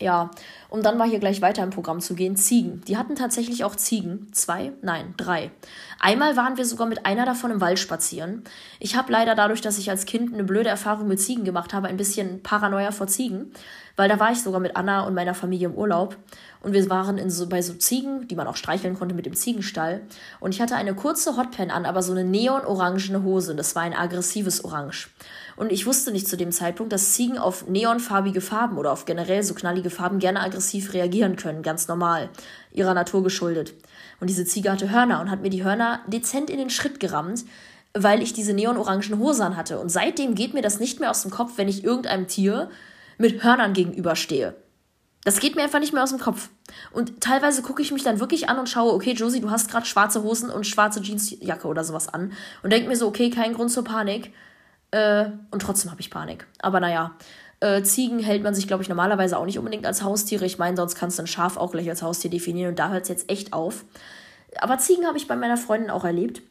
Ja, 0.00 0.30
um 0.68 0.82
dann 0.82 0.96
mal 0.96 1.08
hier 1.08 1.18
gleich 1.18 1.42
weiter 1.42 1.62
im 1.64 1.70
Programm 1.70 2.00
zu 2.00 2.14
gehen, 2.14 2.36
Ziegen. 2.36 2.82
Die 2.86 2.96
hatten 2.96 3.16
tatsächlich 3.16 3.64
auch 3.64 3.74
Ziegen. 3.74 4.28
Zwei? 4.32 4.72
Nein, 4.80 5.14
drei. 5.16 5.50
Einmal 5.98 6.36
waren 6.36 6.56
wir 6.56 6.64
sogar 6.64 6.86
mit 6.86 7.04
einer 7.04 7.26
davon 7.26 7.50
im 7.50 7.60
Wald 7.60 7.80
spazieren. 7.80 8.44
Ich 8.78 8.96
habe 8.96 9.10
leider 9.10 9.34
dadurch, 9.34 9.60
dass 9.60 9.78
ich 9.78 9.90
als 9.90 10.06
Kind 10.06 10.32
eine 10.32 10.44
blöde 10.44 10.68
Erfahrung 10.68 11.08
mit 11.08 11.20
Ziegen 11.20 11.44
gemacht 11.44 11.74
habe, 11.74 11.88
ein 11.88 11.96
bisschen 11.96 12.42
Paranoia 12.42 12.92
vor 12.92 13.08
Ziegen, 13.08 13.52
weil 13.96 14.08
da 14.08 14.20
war 14.20 14.30
ich 14.30 14.40
sogar 14.40 14.60
mit 14.60 14.76
Anna 14.76 15.00
und 15.00 15.14
meiner 15.14 15.34
Familie 15.34 15.66
im 15.66 15.74
Urlaub 15.74 16.16
und 16.60 16.72
wir 16.72 16.88
waren 16.88 17.18
in 17.18 17.30
so, 17.30 17.48
bei 17.48 17.62
so 17.62 17.74
Ziegen, 17.74 18.28
die 18.28 18.36
man 18.36 18.46
auch 18.46 18.56
streicheln 18.56 18.96
konnte 18.96 19.16
mit 19.16 19.26
dem 19.26 19.34
Ziegenstall 19.34 20.02
und 20.38 20.54
ich 20.54 20.60
hatte 20.60 20.76
eine 20.76 20.94
kurze 20.94 21.36
Hotpan 21.36 21.72
an, 21.72 21.84
aber 21.84 22.02
so 22.02 22.12
eine 22.12 22.22
neon-orangene 22.22 23.24
Hose. 23.24 23.56
Das 23.56 23.74
war 23.74 23.82
ein 23.82 23.94
aggressives 23.94 24.64
Orange. 24.64 25.10
Und 25.58 25.72
ich 25.72 25.86
wusste 25.86 26.12
nicht 26.12 26.28
zu 26.28 26.36
dem 26.36 26.52
Zeitpunkt, 26.52 26.92
dass 26.92 27.14
Ziegen 27.14 27.36
auf 27.36 27.66
neonfarbige 27.66 28.40
Farben 28.40 28.78
oder 28.78 28.92
auf 28.92 29.06
generell 29.06 29.42
so 29.42 29.54
knallige 29.54 29.90
Farben 29.90 30.20
gerne 30.20 30.40
aggressiv 30.40 30.92
reagieren 30.94 31.34
können, 31.34 31.64
ganz 31.64 31.88
normal, 31.88 32.28
ihrer 32.70 32.94
Natur 32.94 33.24
geschuldet. 33.24 33.74
Und 34.20 34.30
diese 34.30 34.44
Ziege 34.44 34.70
hatte 34.70 34.92
Hörner 34.92 35.20
und 35.20 35.30
hat 35.32 35.42
mir 35.42 35.50
die 35.50 35.64
Hörner 35.64 36.00
dezent 36.06 36.48
in 36.48 36.58
den 36.58 36.70
Schritt 36.70 37.00
gerammt, 37.00 37.44
weil 37.92 38.22
ich 38.22 38.32
diese 38.32 38.52
neonorangen 38.52 39.18
Hose 39.18 39.44
an 39.44 39.56
hatte. 39.56 39.80
Und 39.80 39.88
seitdem 39.88 40.36
geht 40.36 40.54
mir 40.54 40.62
das 40.62 40.78
nicht 40.78 41.00
mehr 41.00 41.10
aus 41.10 41.22
dem 41.22 41.32
Kopf, 41.32 41.54
wenn 41.56 41.66
ich 41.66 41.82
irgendeinem 41.82 42.28
Tier 42.28 42.70
mit 43.18 43.42
Hörnern 43.42 43.72
gegenüberstehe. 43.72 44.54
Das 45.24 45.40
geht 45.40 45.56
mir 45.56 45.62
einfach 45.62 45.80
nicht 45.80 45.92
mehr 45.92 46.04
aus 46.04 46.10
dem 46.10 46.20
Kopf. 46.20 46.50
Und 46.92 47.20
teilweise 47.20 47.62
gucke 47.62 47.82
ich 47.82 47.90
mich 47.90 48.04
dann 48.04 48.20
wirklich 48.20 48.48
an 48.48 48.60
und 48.60 48.68
schaue, 48.68 48.92
okay, 48.92 49.12
Josie, 49.12 49.40
du 49.40 49.50
hast 49.50 49.68
gerade 49.68 49.86
schwarze 49.86 50.22
Hosen 50.22 50.50
und 50.50 50.68
schwarze 50.68 51.00
Jeansjacke 51.00 51.66
oder 51.66 51.82
sowas 51.82 52.06
an. 52.06 52.32
Und 52.62 52.72
denke 52.72 52.88
mir 52.88 52.96
so, 52.96 53.08
okay, 53.08 53.28
kein 53.28 53.54
Grund 53.54 53.72
zur 53.72 53.82
Panik. 53.82 54.32
Äh, 54.90 55.26
und 55.50 55.60
trotzdem 55.60 55.90
habe 55.90 56.00
ich 56.00 56.10
Panik. 56.10 56.46
Aber 56.60 56.80
naja, 56.80 57.14
äh, 57.60 57.82
Ziegen 57.82 58.20
hält 58.20 58.42
man 58.42 58.54
sich, 58.54 58.66
glaube 58.66 58.82
ich, 58.82 58.88
normalerweise 58.88 59.38
auch 59.38 59.44
nicht 59.44 59.58
unbedingt 59.58 59.86
als 59.86 60.02
Haustiere. 60.02 60.46
Ich 60.46 60.58
meine, 60.58 60.76
sonst 60.76 60.94
kannst 60.94 61.18
du 61.18 61.24
ein 61.24 61.26
Schaf 61.26 61.56
auch 61.56 61.72
gleich 61.72 61.88
als 61.88 62.02
Haustier 62.02 62.30
definieren 62.30 62.70
und 62.70 62.78
da 62.78 62.90
hört 62.90 63.02
es 63.02 63.08
jetzt 63.08 63.30
echt 63.30 63.52
auf. 63.52 63.84
Aber 64.60 64.78
Ziegen 64.78 65.06
habe 65.06 65.18
ich 65.18 65.26
bei 65.26 65.36
meiner 65.36 65.56
Freundin 65.56 65.90
auch 65.90 66.04
erlebt. 66.04 66.42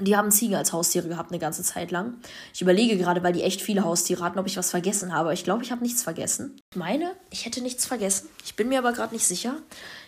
Die 0.00 0.16
haben 0.16 0.30
Ziegen 0.30 0.54
als 0.54 0.72
Haustiere 0.72 1.08
gehabt 1.08 1.30
eine 1.30 1.38
ganze 1.38 1.62
Zeit 1.62 1.90
lang. 1.90 2.14
Ich 2.54 2.62
überlege 2.62 2.96
gerade, 2.96 3.22
weil 3.22 3.34
die 3.34 3.42
echt 3.42 3.60
viele 3.60 3.84
Haustiere 3.84 4.24
hatten, 4.24 4.38
ob 4.38 4.46
ich 4.46 4.56
was 4.56 4.70
vergessen 4.70 5.12
habe. 5.12 5.34
Ich 5.34 5.44
glaube, 5.44 5.62
ich 5.62 5.72
habe 5.72 5.82
nichts 5.82 6.02
vergessen. 6.02 6.56
Ich 6.72 6.78
meine, 6.78 7.12
ich 7.30 7.44
hätte 7.44 7.60
nichts 7.60 7.84
vergessen. 7.84 8.28
Ich 8.44 8.56
bin 8.56 8.68
mir 8.68 8.78
aber 8.78 8.92
gerade 8.92 9.12
nicht 9.12 9.26
sicher. 9.26 9.56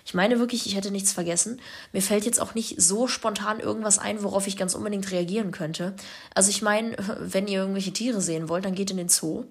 Ich 0.05 0.15
meine 0.15 0.39
wirklich, 0.39 0.67
ich 0.67 0.75
hätte 0.75 0.91
nichts 0.91 1.13
vergessen. 1.13 1.61
Mir 1.93 2.03
fällt 2.03 2.25
jetzt 2.25 2.41
auch 2.41 2.55
nicht 2.55 2.81
so 2.81 3.07
spontan 3.07 3.61
irgendwas 3.61 3.99
ein, 3.99 4.23
worauf 4.23 4.47
ich 4.47 4.57
ganz 4.57 4.75
unbedingt 4.75 5.11
reagieren 5.11 5.53
könnte. 5.53 5.95
Also 6.35 6.51
ich 6.51 6.63
meine, 6.63 6.97
wenn 7.21 7.47
ihr 7.47 7.61
irgendwelche 7.61 7.93
Tiere 7.93 8.21
sehen 8.21 8.49
wollt, 8.49 8.65
dann 8.65 8.75
geht 8.75 8.91
in 8.91 8.97
den 8.97 9.09
Zoo. 9.09 9.45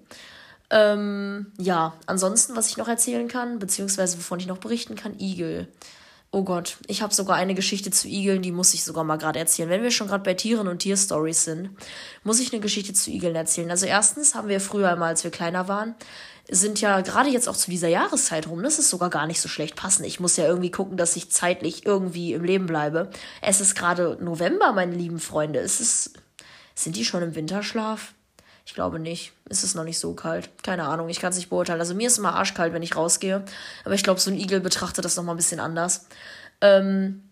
Ähm, 0.70 1.52
ja, 1.58 1.94
ansonsten, 2.06 2.56
was 2.56 2.68
ich 2.68 2.76
noch 2.76 2.88
erzählen 2.88 3.28
kann, 3.28 3.58
beziehungsweise 3.58 4.16
wovon 4.16 4.40
ich 4.40 4.46
noch 4.46 4.58
berichten 4.58 4.94
kann, 4.94 5.18
Igel. 5.18 5.68
Oh 6.34 6.44
Gott, 6.44 6.78
ich 6.86 7.02
habe 7.02 7.12
sogar 7.12 7.36
eine 7.36 7.54
Geschichte 7.54 7.90
zu 7.90 8.08
Igeln, 8.08 8.40
die 8.40 8.52
muss 8.52 8.72
ich 8.72 8.84
sogar 8.84 9.04
mal 9.04 9.18
gerade 9.18 9.38
erzählen. 9.38 9.68
Wenn 9.68 9.82
wir 9.82 9.90
schon 9.90 10.08
gerade 10.08 10.24
bei 10.24 10.32
Tieren 10.32 10.66
und 10.66 10.78
Tierstories 10.78 11.44
sind, 11.44 11.68
muss 12.24 12.40
ich 12.40 12.54
eine 12.54 12.62
Geschichte 12.62 12.94
zu 12.94 13.10
Igeln 13.10 13.36
erzählen. 13.36 13.70
Also 13.70 13.84
erstens 13.84 14.34
haben 14.34 14.48
wir 14.48 14.58
früher 14.58 14.90
einmal, 14.90 15.10
als 15.10 15.24
wir 15.24 15.30
kleiner 15.30 15.68
waren, 15.68 15.94
sind 16.48 16.80
ja 16.80 17.02
gerade 17.02 17.28
jetzt 17.28 17.50
auch 17.50 17.56
zu 17.56 17.70
dieser 17.70 17.88
Jahreszeit 17.88 18.48
rum, 18.48 18.62
das 18.62 18.78
ist 18.78 18.88
sogar 18.88 19.10
gar 19.10 19.26
nicht 19.26 19.42
so 19.42 19.48
schlecht 19.50 19.76
passend. 19.76 20.06
Ich 20.06 20.20
muss 20.20 20.38
ja 20.38 20.46
irgendwie 20.46 20.70
gucken, 20.70 20.96
dass 20.96 21.16
ich 21.16 21.30
zeitlich 21.30 21.84
irgendwie 21.84 22.32
im 22.32 22.44
Leben 22.44 22.64
bleibe. 22.64 23.10
Es 23.42 23.60
ist 23.60 23.74
gerade 23.74 24.16
November, 24.22 24.72
meine 24.72 24.96
lieben 24.96 25.20
Freunde. 25.20 25.58
Es 25.58 25.80
ist, 25.80 26.14
sind 26.74 26.96
die 26.96 27.04
schon 27.04 27.22
im 27.22 27.34
Winterschlaf? 27.34 28.14
Ich 28.64 28.74
glaube 28.74 28.98
nicht. 28.98 29.32
Es 29.48 29.64
ist 29.64 29.74
noch 29.74 29.84
nicht 29.84 29.98
so 29.98 30.14
kalt. 30.14 30.50
Keine 30.62 30.84
Ahnung, 30.84 31.08
ich 31.08 31.20
kann 31.20 31.30
es 31.30 31.36
nicht 31.36 31.50
beurteilen. 31.50 31.80
Also 31.80 31.94
mir 31.94 32.06
ist 32.06 32.18
immer 32.18 32.34
arschkalt, 32.34 32.72
wenn 32.72 32.82
ich 32.82 32.96
rausgehe. 32.96 33.44
Aber 33.84 33.94
ich 33.94 34.04
glaube, 34.04 34.20
so 34.20 34.30
ein 34.30 34.38
Igel 34.38 34.60
betrachtet 34.60 35.04
das 35.04 35.16
nochmal 35.16 35.34
ein 35.34 35.38
bisschen 35.38 35.60
anders. 35.60 36.06
Ähm, 36.60 37.22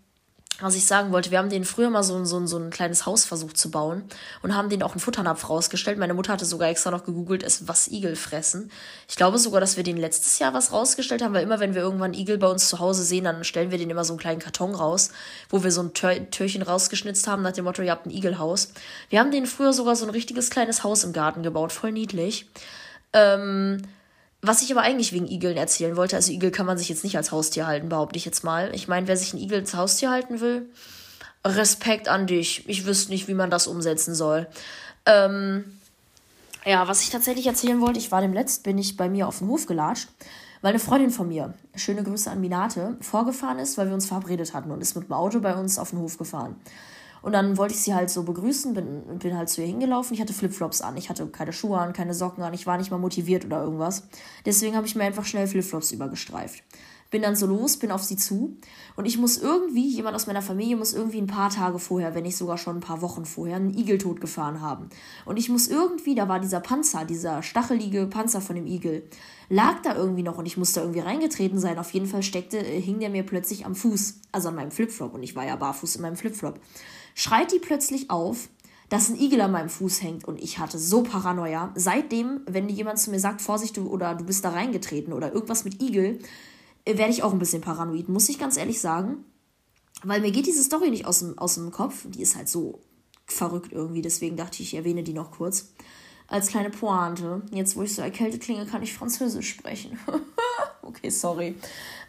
was 0.60 0.74
ich 0.74 0.86
sagen 0.86 1.12
wollte, 1.12 1.30
wir 1.30 1.38
haben 1.38 1.50
den 1.50 1.64
früher 1.64 1.90
mal 1.90 2.02
so, 2.02 2.24
so, 2.24 2.46
so 2.46 2.58
ein 2.58 2.70
kleines 2.70 3.06
Haus 3.06 3.24
versucht 3.24 3.56
zu 3.56 3.70
bauen 3.70 4.04
und 4.42 4.56
haben 4.56 4.68
den 4.68 4.82
auch 4.82 4.92
einen 4.92 5.00
Futternapf 5.00 5.48
rausgestellt. 5.48 5.98
Meine 5.98 6.14
Mutter 6.14 6.32
hatte 6.32 6.44
sogar 6.44 6.68
extra 6.68 6.90
noch 6.90 7.04
gegoogelt, 7.04 7.42
es 7.42 7.68
was 7.68 7.88
Igel 7.88 8.16
fressen. 8.16 8.70
Ich 9.08 9.16
glaube 9.16 9.38
sogar, 9.38 9.60
dass 9.60 9.76
wir 9.76 9.84
den 9.84 9.96
letztes 9.96 10.38
Jahr 10.38 10.54
was 10.54 10.72
rausgestellt 10.72 11.22
haben, 11.22 11.34
weil 11.34 11.42
immer, 11.42 11.60
wenn 11.60 11.74
wir 11.74 11.82
irgendwann 11.82 12.14
Igel 12.14 12.38
bei 12.38 12.48
uns 12.48 12.68
zu 12.68 12.78
Hause 12.78 13.02
sehen, 13.02 13.24
dann 13.24 13.44
stellen 13.44 13.70
wir 13.70 13.78
den 13.78 13.90
immer 13.90 14.04
so 14.04 14.12
einen 14.12 14.20
kleinen 14.20 14.40
Karton 14.40 14.74
raus, 14.74 15.10
wo 15.48 15.62
wir 15.62 15.72
so 15.72 15.82
ein 15.82 15.94
Tör 15.94 16.30
Türchen 16.30 16.62
rausgeschnitzt 16.62 17.26
haben, 17.26 17.42
nach 17.42 17.52
dem 17.52 17.64
Motto, 17.64 17.82
ihr 17.82 17.90
habt 17.90 18.06
ein 18.06 18.10
Igelhaus. 18.10 18.72
Wir 19.08 19.20
haben 19.20 19.30
den 19.30 19.46
früher 19.46 19.72
sogar 19.72 19.96
so 19.96 20.04
ein 20.04 20.10
richtiges 20.10 20.50
kleines 20.50 20.84
Haus 20.84 21.04
im 21.04 21.12
Garten 21.12 21.42
gebaut, 21.42 21.72
voll 21.72 21.92
niedlich. 21.92 22.48
Ähm, 23.12 23.82
was 24.42 24.62
ich 24.62 24.72
aber 24.72 24.82
eigentlich 24.82 25.12
wegen 25.12 25.28
Igeln 25.28 25.56
erzählen 25.56 25.96
wollte, 25.96 26.16
also 26.16 26.32
Igel 26.32 26.50
kann 26.50 26.66
man 26.66 26.78
sich 26.78 26.88
jetzt 26.88 27.04
nicht 27.04 27.16
als 27.16 27.30
Haustier 27.30 27.66
halten, 27.66 27.88
behaupte 27.88 28.16
ich 28.16 28.24
jetzt 28.24 28.42
mal. 28.42 28.74
Ich 28.74 28.88
meine, 28.88 29.06
wer 29.06 29.16
sich 29.16 29.34
ein 29.34 29.38
Igel 29.38 29.60
als 29.60 29.74
Haustier 29.74 30.10
halten 30.10 30.40
will, 30.40 30.70
Respekt 31.44 32.08
an 32.08 32.26
dich. 32.26 32.68
Ich 32.68 32.86
wüsste 32.86 33.10
nicht, 33.12 33.28
wie 33.28 33.34
man 33.34 33.50
das 33.50 33.66
umsetzen 33.66 34.14
soll. 34.14 34.46
Ähm, 35.06 35.64
ja, 36.64 36.88
was 36.88 37.02
ich 37.02 37.10
tatsächlich 37.10 37.46
erzählen 37.46 37.80
wollte, 37.80 37.98
ich 37.98 38.12
war 38.12 38.20
dem 38.20 38.32
Letzt, 38.32 38.62
bin 38.62 38.78
ich 38.78 38.96
bei 38.96 39.08
mir 39.08 39.26
auf 39.26 39.38
den 39.38 39.48
Hof 39.48 39.66
gelatscht, 39.66 40.08
weil 40.60 40.70
eine 40.70 40.78
Freundin 40.78 41.10
von 41.10 41.28
mir, 41.28 41.54
schöne 41.74 42.02
Grüße 42.02 42.30
an 42.30 42.40
Minate, 42.40 42.96
vorgefahren 43.00 43.58
ist, 43.58 43.78
weil 43.78 43.88
wir 43.88 43.94
uns 43.94 44.06
verabredet 44.06 44.52
hatten 44.52 44.70
und 44.70 44.80
ist 44.80 44.94
mit 44.94 45.08
dem 45.08 45.14
Auto 45.14 45.40
bei 45.40 45.54
uns 45.54 45.78
auf 45.78 45.90
den 45.90 46.00
Hof 46.00 46.18
gefahren. 46.18 46.56
Und 47.22 47.32
dann 47.32 47.56
wollte 47.56 47.74
ich 47.74 47.80
sie 47.82 47.94
halt 47.94 48.10
so 48.10 48.22
begrüßen, 48.22 48.72
bin, 48.74 49.18
bin 49.18 49.36
halt 49.36 49.48
zu 49.48 49.60
ihr 49.60 49.66
hingelaufen. 49.66 50.14
Ich 50.14 50.20
hatte 50.20 50.32
Flipflops 50.32 50.80
an. 50.80 50.96
Ich 50.96 51.10
hatte 51.10 51.26
keine 51.26 51.52
Schuhe 51.52 51.78
an, 51.78 51.92
keine 51.92 52.14
Socken 52.14 52.42
an. 52.42 52.54
Ich 52.54 52.66
war 52.66 52.78
nicht 52.78 52.90
mal 52.90 52.98
motiviert 52.98 53.44
oder 53.44 53.62
irgendwas. 53.62 54.08
Deswegen 54.46 54.76
habe 54.76 54.86
ich 54.86 54.96
mir 54.96 55.04
einfach 55.04 55.24
schnell 55.24 55.46
Flipflops 55.46 55.92
übergestreift. 55.92 56.62
Bin 57.10 57.22
dann 57.22 57.34
so 57.36 57.46
los, 57.46 57.76
bin 57.76 57.90
auf 57.90 58.04
sie 58.04 58.16
zu. 58.16 58.56
Und 58.96 59.04
ich 59.04 59.18
muss 59.18 59.38
irgendwie, 59.38 59.88
jemand 59.88 60.14
aus 60.14 60.26
meiner 60.26 60.42
Familie 60.42 60.76
muss 60.76 60.92
irgendwie 60.92 61.20
ein 61.20 61.26
paar 61.26 61.50
Tage 61.50 61.78
vorher, 61.78 62.14
wenn 62.14 62.22
nicht 62.22 62.36
sogar 62.36 62.56
schon 62.56 62.76
ein 62.76 62.80
paar 62.80 63.02
Wochen 63.02 63.24
vorher, 63.24 63.56
einen 63.56 63.76
Igel 63.76 63.98
totgefahren 63.98 64.60
haben. 64.60 64.88
Und 65.24 65.36
ich 65.36 65.48
muss 65.48 65.66
irgendwie, 65.68 66.14
da 66.14 66.28
war 66.28 66.40
dieser 66.40 66.60
Panzer, 66.60 67.04
dieser 67.04 67.42
stachelige 67.42 68.06
Panzer 68.06 68.40
von 68.40 68.56
dem 68.56 68.66
Igel, 68.66 69.08
lag 69.48 69.82
da 69.82 69.96
irgendwie 69.96 70.22
noch 70.22 70.38
und 70.38 70.46
ich 70.46 70.56
musste 70.56 70.80
irgendwie 70.80 71.00
reingetreten 71.00 71.58
sein. 71.58 71.78
Auf 71.78 71.90
jeden 71.90 72.06
Fall 72.06 72.22
steckte, 72.22 72.58
äh, 72.58 72.80
hing 72.80 73.00
der 73.00 73.10
mir 73.10 73.24
plötzlich 73.24 73.66
am 73.66 73.74
Fuß, 73.74 74.20
also 74.30 74.48
an 74.48 74.54
meinem 74.54 74.70
Flipflop. 74.70 75.12
Und 75.14 75.22
ich 75.22 75.34
war 75.34 75.44
ja 75.44 75.56
barfuß 75.56 75.96
in 75.96 76.02
meinem 76.02 76.16
Flipflop 76.16 76.60
schreit 77.14 77.52
die 77.52 77.58
plötzlich 77.58 78.10
auf, 78.10 78.48
dass 78.88 79.08
ein 79.08 79.20
Igel 79.20 79.40
an 79.40 79.52
meinem 79.52 79.68
Fuß 79.68 80.02
hängt 80.02 80.24
und 80.24 80.42
ich 80.42 80.58
hatte 80.58 80.78
so 80.78 81.02
Paranoia. 81.02 81.70
Seitdem, 81.76 82.40
wenn 82.46 82.68
jemand 82.68 82.98
zu 82.98 83.10
mir 83.10 83.20
sagt, 83.20 83.40
Vorsicht, 83.40 83.76
du 83.76 83.88
oder 83.88 84.14
du 84.14 84.24
bist 84.24 84.44
da 84.44 84.50
reingetreten 84.50 85.12
oder 85.12 85.32
irgendwas 85.32 85.64
mit 85.64 85.80
Igel, 85.80 86.18
werde 86.86 87.10
ich 87.10 87.22
auch 87.22 87.32
ein 87.32 87.38
bisschen 87.38 87.62
paranoid, 87.62 88.08
muss 88.08 88.28
ich 88.28 88.38
ganz 88.38 88.56
ehrlich 88.56 88.80
sagen. 88.80 89.24
Weil 90.02 90.20
mir 90.20 90.30
geht 90.30 90.46
diese 90.46 90.62
Story 90.62 90.90
nicht 90.90 91.06
aus 91.06 91.18
dem, 91.20 91.38
aus 91.38 91.54
dem 91.54 91.70
Kopf. 91.70 92.06
Die 92.08 92.22
ist 92.22 92.36
halt 92.36 92.48
so 92.48 92.80
verrückt 93.26 93.72
irgendwie, 93.72 94.02
deswegen 94.02 94.36
dachte 94.36 94.62
ich, 94.62 94.72
ich 94.72 94.74
erwähne 94.74 95.02
die 95.02 95.12
noch 95.12 95.30
kurz. 95.30 95.72
Als 96.26 96.48
kleine 96.48 96.70
Pointe. 96.70 97.42
Jetzt, 97.52 97.76
wo 97.76 97.82
ich 97.82 97.94
so 97.94 98.02
erkältet 98.02 98.42
klinge, 98.42 98.64
kann 98.66 98.82
ich 98.82 98.94
Französisch 98.94 99.50
sprechen. 99.50 99.98
okay, 100.82 101.10
sorry. 101.10 101.56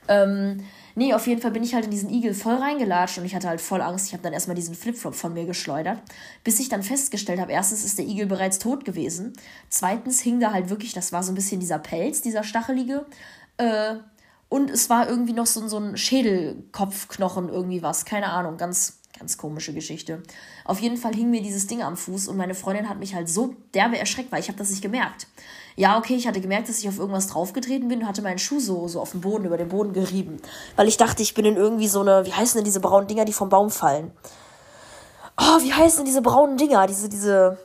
Ähm, 0.07 0.63
Nee, 0.95 1.13
auf 1.13 1.25
jeden 1.27 1.41
Fall 1.41 1.51
bin 1.51 1.63
ich 1.63 1.73
halt 1.73 1.85
in 1.85 1.91
diesen 1.91 2.09
Igel 2.09 2.33
voll 2.33 2.55
reingelatscht 2.55 3.17
und 3.17 3.25
ich 3.25 3.33
hatte 3.33 3.47
halt 3.47 3.61
voll 3.61 3.81
Angst. 3.81 4.07
Ich 4.07 4.13
habe 4.13 4.23
dann 4.23 4.33
erstmal 4.33 4.55
diesen 4.55 4.75
Flipflop 4.75 5.15
von 5.15 5.33
mir 5.33 5.45
geschleudert, 5.45 6.01
bis 6.43 6.59
ich 6.59 6.69
dann 6.69 6.83
festgestellt 6.83 7.39
habe, 7.39 7.51
erstens 7.51 7.85
ist 7.85 7.97
der 7.97 8.05
Igel 8.05 8.25
bereits 8.25 8.59
tot 8.59 8.83
gewesen. 8.83 9.33
Zweitens 9.69 10.19
hing 10.19 10.39
da 10.39 10.51
halt 10.51 10.69
wirklich, 10.69 10.93
das 10.93 11.13
war 11.13 11.23
so 11.23 11.31
ein 11.31 11.35
bisschen 11.35 11.59
dieser 11.59 11.79
Pelz, 11.79 12.21
dieser 12.21 12.43
stachelige. 12.43 13.05
Äh, 13.57 13.95
und 14.51 14.69
es 14.69 14.89
war 14.89 15.07
irgendwie 15.07 15.31
noch 15.31 15.45
so, 15.45 15.65
so 15.69 15.77
ein 15.77 15.95
Schädelkopfknochen, 15.95 17.47
irgendwie 17.47 17.81
was. 17.81 18.03
Keine 18.03 18.33
Ahnung, 18.33 18.57
ganz, 18.57 18.99
ganz 19.17 19.37
komische 19.37 19.73
Geschichte. 19.73 20.23
Auf 20.65 20.81
jeden 20.81 20.97
Fall 20.97 21.15
hing 21.15 21.29
mir 21.29 21.41
dieses 21.41 21.67
Ding 21.67 21.81
am 21.81 21.95
Fuß 21.95 22.27
und 22.27 22.35
meine 22.35 22.53
Freundin 22.53 22.89
hat 22.89 22.99
mich 22.99 23.15
halt 23.15 23.29
so 23.29 23.55
derbe 23.73 23.97
erschreckt, 23.97 24.29
weil 24.29 24.41
ich 24.41 24.49
habe 24.49 24.57
das 24.57 24.69
nicht 24.69 24.81
gemerkt. 24.81 25.27
Ja, 25.77 25.97
okay, 25.97 26.15
ich 26.15 26.27
hatte 26.27 26.41
gemerkt, 26.41 26.67
dass 26.67 26.79
ich 26.79 26.89
auf 26.89 26.99
irgendwas 26.99 27.27
draufgetreten 27.27 27.87
bin 27.87 28.01
und 28.01 28.07
hatte 28.09 28.21
meinen 28.21 28.39
Schuh 28.39 28.59
so, 28.59 28.89
so 28.89 28.99
auf 28.99 29.11
dem 29.11 29.21
Boden, 29.21 29.45
über 29.45 29.55
den 29.55 29.69
Boden 29.69 29.93
gerieben. 29.93 30.41
Weil 30.75 30.89
ich 30.89 30.97
dachte, 30.97 31.23
ich 31.23 31.33
bin 31.33 31.45
in 31.45 31.55
irgendwie 31.55 31.87
so 31.87 32.01
eine, 32.01 32.25
wie 32.25 32.33
heißen 32.33 32.57
denn 32.57 32.65
diese 32.65 32.81
braunen 32.81 33.07
Dinger, 33.07 33.23
die 33.23 33.31
vom 33.31 33.47
Baum 33.47 33.69
fallen? 33.69 34.11
Oh, 35.39 35.61
wie 35.61 35.73
heißen 35.73 35.99
denn 35.99 36.07
diese 36.07 36.21
braunen 36.21 36.57
Dinger? 36.57 36.87
Diese, 36.87 37.07
diese, 37.07 37.57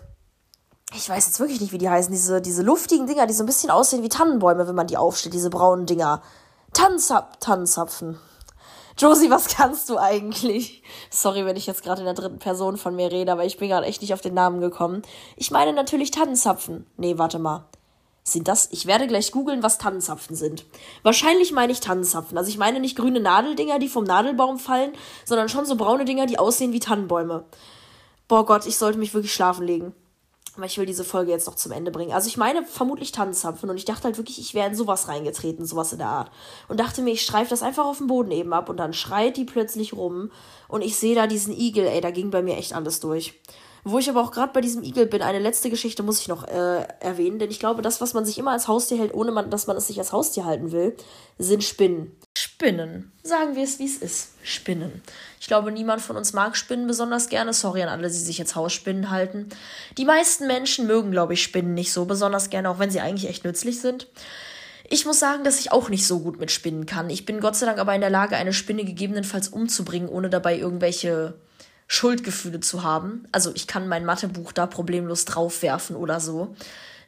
ich 0.94 1.10
weiß 1.10 1.26
jetzt 1.26 1.40
wirklich 1.40 1.60
nicht, 1.60 1.72
wie 1.72 1.78
die 1.78 1.90
heißen, 1.90 2.12
diese, 2.12 2.40
diese 2.40 2.62
luftigen 2.62 3.08
Dinger, 3.08 3.26
die 3.26 3.34
so 3.34 3.42
ein 3.42 3.46
bisschen 3.46 3.70
aussehen 3.70 4.04
wie 4.04 4.08
Tannenbäume, 4.08 4.68
wenn 4.68 4.76
man 4.76 4.86
die 4.86 4.96
aufsteht, 4.96 5.34
diese 5.34 5.50
braunen 5.50 5.86
Dinger. 5.86 6.22
Tannenzap 6.76 7.40
Tannenzapfen. 7.40 8.18
Josie, 8.98 9.30
was 9.30 9.48
kannst 9.48 9.88
du 9.88 9.96
eigentlich? 9.96 10.82
Sorry, 11.08 11.46
wenn 11.46 11.56
ich 11.56 11.66
jetzt 11.66 11.82
gerade 11.82 12.00
in 12.00 12.04
der 12.04 12.12
dritten 12.12 12.38
Person 12.38 12.76
von 12.76 12.94
mir 12.94 13.10
rede, 13.10 13.32
aber 13.32 13.46
ich 13.46 13.56
bin 13.56 13.70
gerade 13.70 13.86
echt 13.86 14.02
nicht 14.02 14.12
auf 14.12 14.20
den 14.20 14.34
Namen 14.34 14.60
gekommen. 14.60 15.00
Ich 15.36 15.50
meine 15.50 15.72
natürlich 15.72 16.10
Tannenzapfen. 16.10 16.84
Nee, 16.98 17.16
warte 17.16 17.38
mal. 17.38 17.64
Sind 18.24 18.46
das? 18.46 18.68
Ich 18.72 18.84
werde 18.84 19.06
gleich 19.06 19.32
googeln, 19.32 19.62
was 19.62 19.78
Tannenzapfen 19.78 20.36
sind. 20.36 20.66
Wahrscheinlich 21.02 21.50
meine 21.50 21.72
ich 21.72 21.80
Tannenzapfen. 21.80 22.36
Also 22.36 22.50
ich 22.50 22.58
meine 22.58 22.78
nicht 22.78 22.98
grüne 22.98 23.20
Nadeldinger, 23.20 23.78
die 23.78 23.88
vom 23.88 24.04
Nadelbaum 24.04 24.58
fallen, 24.58 24.92
sondern 25.24 25.48
schon 25.48 25.64
so 25.64 25.76
braune 25.76 26.04
Dinger, 26.04 26.26
die 26.26 26.38
aussehen 26.38 26.74
wie 26.74 26.80
Tannenbäume. 26.80 27.46
Boah 28.28 28.44
Gott, 28.44 28.66
ich 28.66 28.76
sollte 28.76 28.98
mich 28.98 29.14
wirklich 29.14 29.32
schlafen 29.32 29.66
legen. 29.66 29.94
Aber 30.56 30.66
ich 30.66 30.78
will 30.78 30.86
diese 30.86 31.04
Folge 31.04 31.30
jetzt 31.30 31.46
noch 31.46 31.54
zum 31.54 31.72
Ende 31.72 31.90
bringen. 31.90 32.12
Also 32.12 32.28
ich 32.28 32.36
meine 32.36 32.64
vermutlich 32.64 33.12
Tannenzapfen 33.12 33.68
und 33.68 33.76
ich 33.76 33.84
dachte 33.84 34.04
halt 34.04 34.16
wirklich, 34.16 34.38
ich 34.38 34.54
wäre 34.54 34.68
in 34.68 34.74
sowas 34.74 35.08
reingetreten, 35.08 35.66
sowas 35.66 35.92
in 35.92 35.98
der 35.98 36.08
Art. 36.08 36.30
Und 36.68 36.80
dachte 36.80 37.02
mir, 37.02 37.12
ich 37.12 37.22
streife 37.22 37.50
das 37.50 37.62
einfach 37.62 37.84
auf 37.84 37.98
dem 37.98 38.06
Boden 38.06 38.30
eben 38.30 38.52
ab 38.52 38.68
und 38.68 38.78
dann 38.78 38.94
schreit 38.94 39.36
die 39.36 39.44
plötzlich 39.44 39.92
rum 39.92 40.30
und 40.68 40.82
ich 40.82 40.96
sehe 40.96 41.14
da 41.14 41.26
diesen 41.26 41.56
Igel, 41.56 41.86
ey, 41.86 42.00
da 42.00 42.10
ging 42.10 42.30
bei 42.30 42.42
mir 42.42 42.56
echt 42.56 42.72
alles 42.72 43.00
durch. 43.00 43.34
Wo 43.84 43.98
ich 43.98 44.10
aber 44.10 44.20
auch 44.20 44.32
gerade 44.32 44.52
bei 44.52 44.60
diesem 44.60 44.82
Igel 44.82 45.06
bin, 45.06 45.22
eine 45.22 45.38
letzte 45.38 45.70
Geschichte 45.70 46.02
muss 46.02 46.20
ich 46.20 46.26
noch 46.26 46.42
äh, 46.48 46.82
erwähnen, 46.98 47.38
denn 47.38 47.50
ich 47.50 47.60
glaube, 47.60 47.82
das, 47.82 48.00
was 48.00 48.14
man 48.14 48.24
sich 48.24 48.36
immer 48.36 48.50
als 48.50 48.66
Haustier 48.66 48.98
hält, 48.98 49.14
ohne 49.14 49.30
man, 49.30 49.48
dass 49.48 49.68
man 49.68 49.76
es 49.76 49.86
sich 49.86 49.98
als 50.00 50.10
Haustier 50.10 50.44
halten 50.44 50.72
will, 50.72 50.96
sind 51.38 51.62
Spinnen. 51.62 52.16
Spinnen. 52.58 53.12
Sagen 53.22 53.54
wir 53.54 53.64
es, 53.64 53.78
wie 53.78 53.84
es 53.84 53.98
ist. 53.98 54.30
Spinnen. 54.42 55.02
Ich 55.38 55.46
glaube, 55.46 55.70
niemand 55.70 56.00
von 56.00 56.16
uns 56.16 56.32
mag 56.32 56.56
Spinnen 56.56 56.86
besonders 56.86 57.28
gerne. 57.28 57.52
Sorry 57.52 57.82
an 57.82 57.90
alle, 57.90 58.08
die 58.08 58.14
sich 58.14 58.38
jetzt 58.38 58.56
Hausspinnen 58.56 59.10
halten. 59.10 59.50
Die 59.98 60.06
meisten 60.06 60.46
Menschen 60.46 60.86
mögen, 60.86 61.10
glaube 61.10 61.34
ich, 61.34 61.42
Spinnen 61.42 61.74
nicht 61.74 61.92
so 61.92 62.06
besonders 62.06 62.48
gerne, 62.48 62.70
auch 62.70 62.78
wenn 62.78 62.90
sie 62.90 63.02
eigentlich 63.02 63.28
echt 63.28 63.44
nützlich 63.44 63.82
sind. 63.82 64.06
Ich 64.88 65.04
muss 65.04 65.18
sagen, 65.18 65.44
dass 65.44 65.60
ich 65.60 65.70
auch 65.70 65.90
nicht 65.90 66.06
so 66.06 66.20
gut 66.20 66.40
mit 66.40 66.50
Spinnen 66.50 66.86
kann. 66.86 67.10
Ich 67.10 67.26
bin 67.26 67.40
Gott 67.40 67.56
sei 67.56 67.66
Dank 67.66 67.78
aber 67.78 67.94
in 67.94 68.00
der 68.00 68.08
Lage, 68.08 68.36
eine 68.36 68.54
Spinne 68.54 68.86
gegebenenfalls 68.86 69.48
umzubringen, 69.48 70.08
ohne 70.08 70.30
dabei 70.30 70.56
irgendwelche 70.56 71.34
Schuldgefühle 71.88 72.60
zu 72.60 72.82
haben. 72.82 73.28
Also 73.32 73.52
ich 73.54 73.66
kann 73.66 73.86
mein 73.86 74.06
Mathebuch 74.06 74.52
da 74.52 74.66
problemlos 74.66 75.26
draufwerfen 75.26 75.94
oder 75.94 76.20
so. 76.20 76.56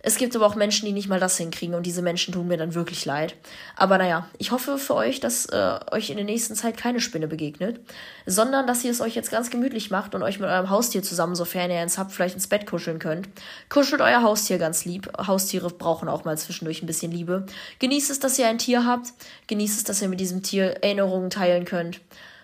Es 0.01 0.17
gibt 0.17 0.37
aber 0.37 0.47
auch 0.47 0.55
Menschen, 0.55 0.87
die 0.87 0.93
nicht 0.93 1.09
mal 1.09 1.19
das 1.19 1.37
hinkriegen 1.37 1.75
und 1.75 1.85
diese 1.85 2.03
Menschen 2.03 2.33
tun 2.33 2.47
mir 2.47 2.57
dann 2.57 2.75
wirklich 2.75 3.05
leid. 3.05 3.35
Aber 3.75 3.99
naja, 3.99 4.29
ich 4.39 4.53
hoffe 4.53 4.79
für 4.79 4.95
euch, 4.95 5.19
dass 5.19 5.47
äh, 5.47 5.81
euch 5.91 6.11
in 6.11 6.17
der 6.17 6.25
nächsten 6.25 6.55
Zeit 6.55 6.77
keine 6.77 7.01
Spinne 7.01 7.27
begegnet, 7.27 7.81
sondern 8.25 8.69
dass 8.69 8.85
ihr 8.85 8.93
es 8.93 9.01
euch 9.01 9.17
jetzt 9.17 9.33
ganz 9.33 9.51
gemütlich 9.51 9.91
macht 9.91 10.15
und 10.15 10.23
euch 10.23 10.39
mit 10.39 10.49
eurem 10.49 10.71
Haustier 10.71 11.03
zusammen, 11.03 11.35
sofern 11.35 11.71
ihr 11.71 11.81
eins 11.81 11.99
habt, 11.99 12.13
vielleicht 12.13 12.37
ins 12.37 12.47
Bett 12.47 12.65
kuscheln 12.67 13.01
könnt. 13.01 13.29
Kuschelt 13.69 14.01
euer 14.01 14.23
Haustier 14.23 14.59
ganz 14.59 14.85
lieb. 14.85 15.11
Haustiere 15.19 15.69
brauchen 15.69 16.09
auch 16.09 16.25
mal 16.25 16.39
zwischendurch 16.39 16.81
ein 16.81 16.87
bisschen 16.87 17.11
Liebe. 17.11 17.47
Genießt 17.81 18.11
es, 18.11 18.21
dass 18.21 18.39
ihr 18.39 18.47
ein 18.47 18.59
Tier 18.59 18.85
habt. 18.85 19.13
Genießt 19.49 19.79
es, 19.79 19.85
dass 19.85 20.01
ihr 20.01 20.09
mit 20.09 20.21
diesem 20.21 20.45
Tier 20.45 20.77
Erinnerungen 20.83 21.31
teilen 21.31 21.65
könnt 21.65 22.01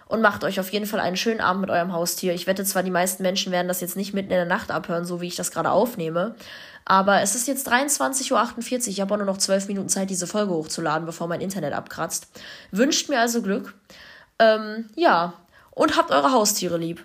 und 0.07 0.21
macht 0.21 0.45
euch 0.45 0.61
auf 0.61 0.73
jeden 0.73 0.87
Fall 0.87 1.01
einen 1.01 1.17
schönen 1.17 1.41
Abend 1.41 1.63
mit 1.63 1.71
eurem 1.71 1.93
Haustier. 1.93 2.35
Ich 2.35 2.47
wette 2.47 2.65
zwar, 2.65 2.83
die 2.83 2.91
meisten 2.91 3.23
Menschen 3.23 3.53
werden 3.53 3.69
das 3.69 3.81
jetzt 3.81 3.97
nicht 3.97 4.15
mitten 4.15 4.31
in 4.31 4.37
der 4.37 4.45
Nacht 4.45 4.71
abhören, 4.71 5.05
so 5.05 5.21
wie 5.21 5.27
ich 5.27 5.37
das 5.37 5.51
gerade 5.51 5.71
aufnehme. 5.71 6.35
Aber 6.85 7.23
es 7.23 7.35
ist 7.35 7.49
jetzt 7.49 7.69
23.48 7.69 8.33
Uhr. 8.33 8.89
Ich 8.89 9.01
habe 9.01 9.15
auch 9.15 9.19
nur 9.19 9.27
noch 9.27 9.39
12 9.39 9.69
Minuten 9.69 9.89
Zeit, 9.89 10.11
diese 10.11 10.27
Folge 10.27 10.53
hochzuladen, 10.53 11.07
bevor 11.07 11.27
mein 11.27 11.41
Internet 11.41 11.73
abkratzt. 11.73 12.29
Wünscht 12.71 13.09
mir 13.09 13.21
also 13.21 13.41
Glück. 13.41 13.75
Ähm, 14.39 14.91
ja. 14.95 15.35
Und 15.71 15.97
habt 15.97 16.11
eure 16.11 16.33
Haustiere 16.33 16.77
lieb. 16.77 17.05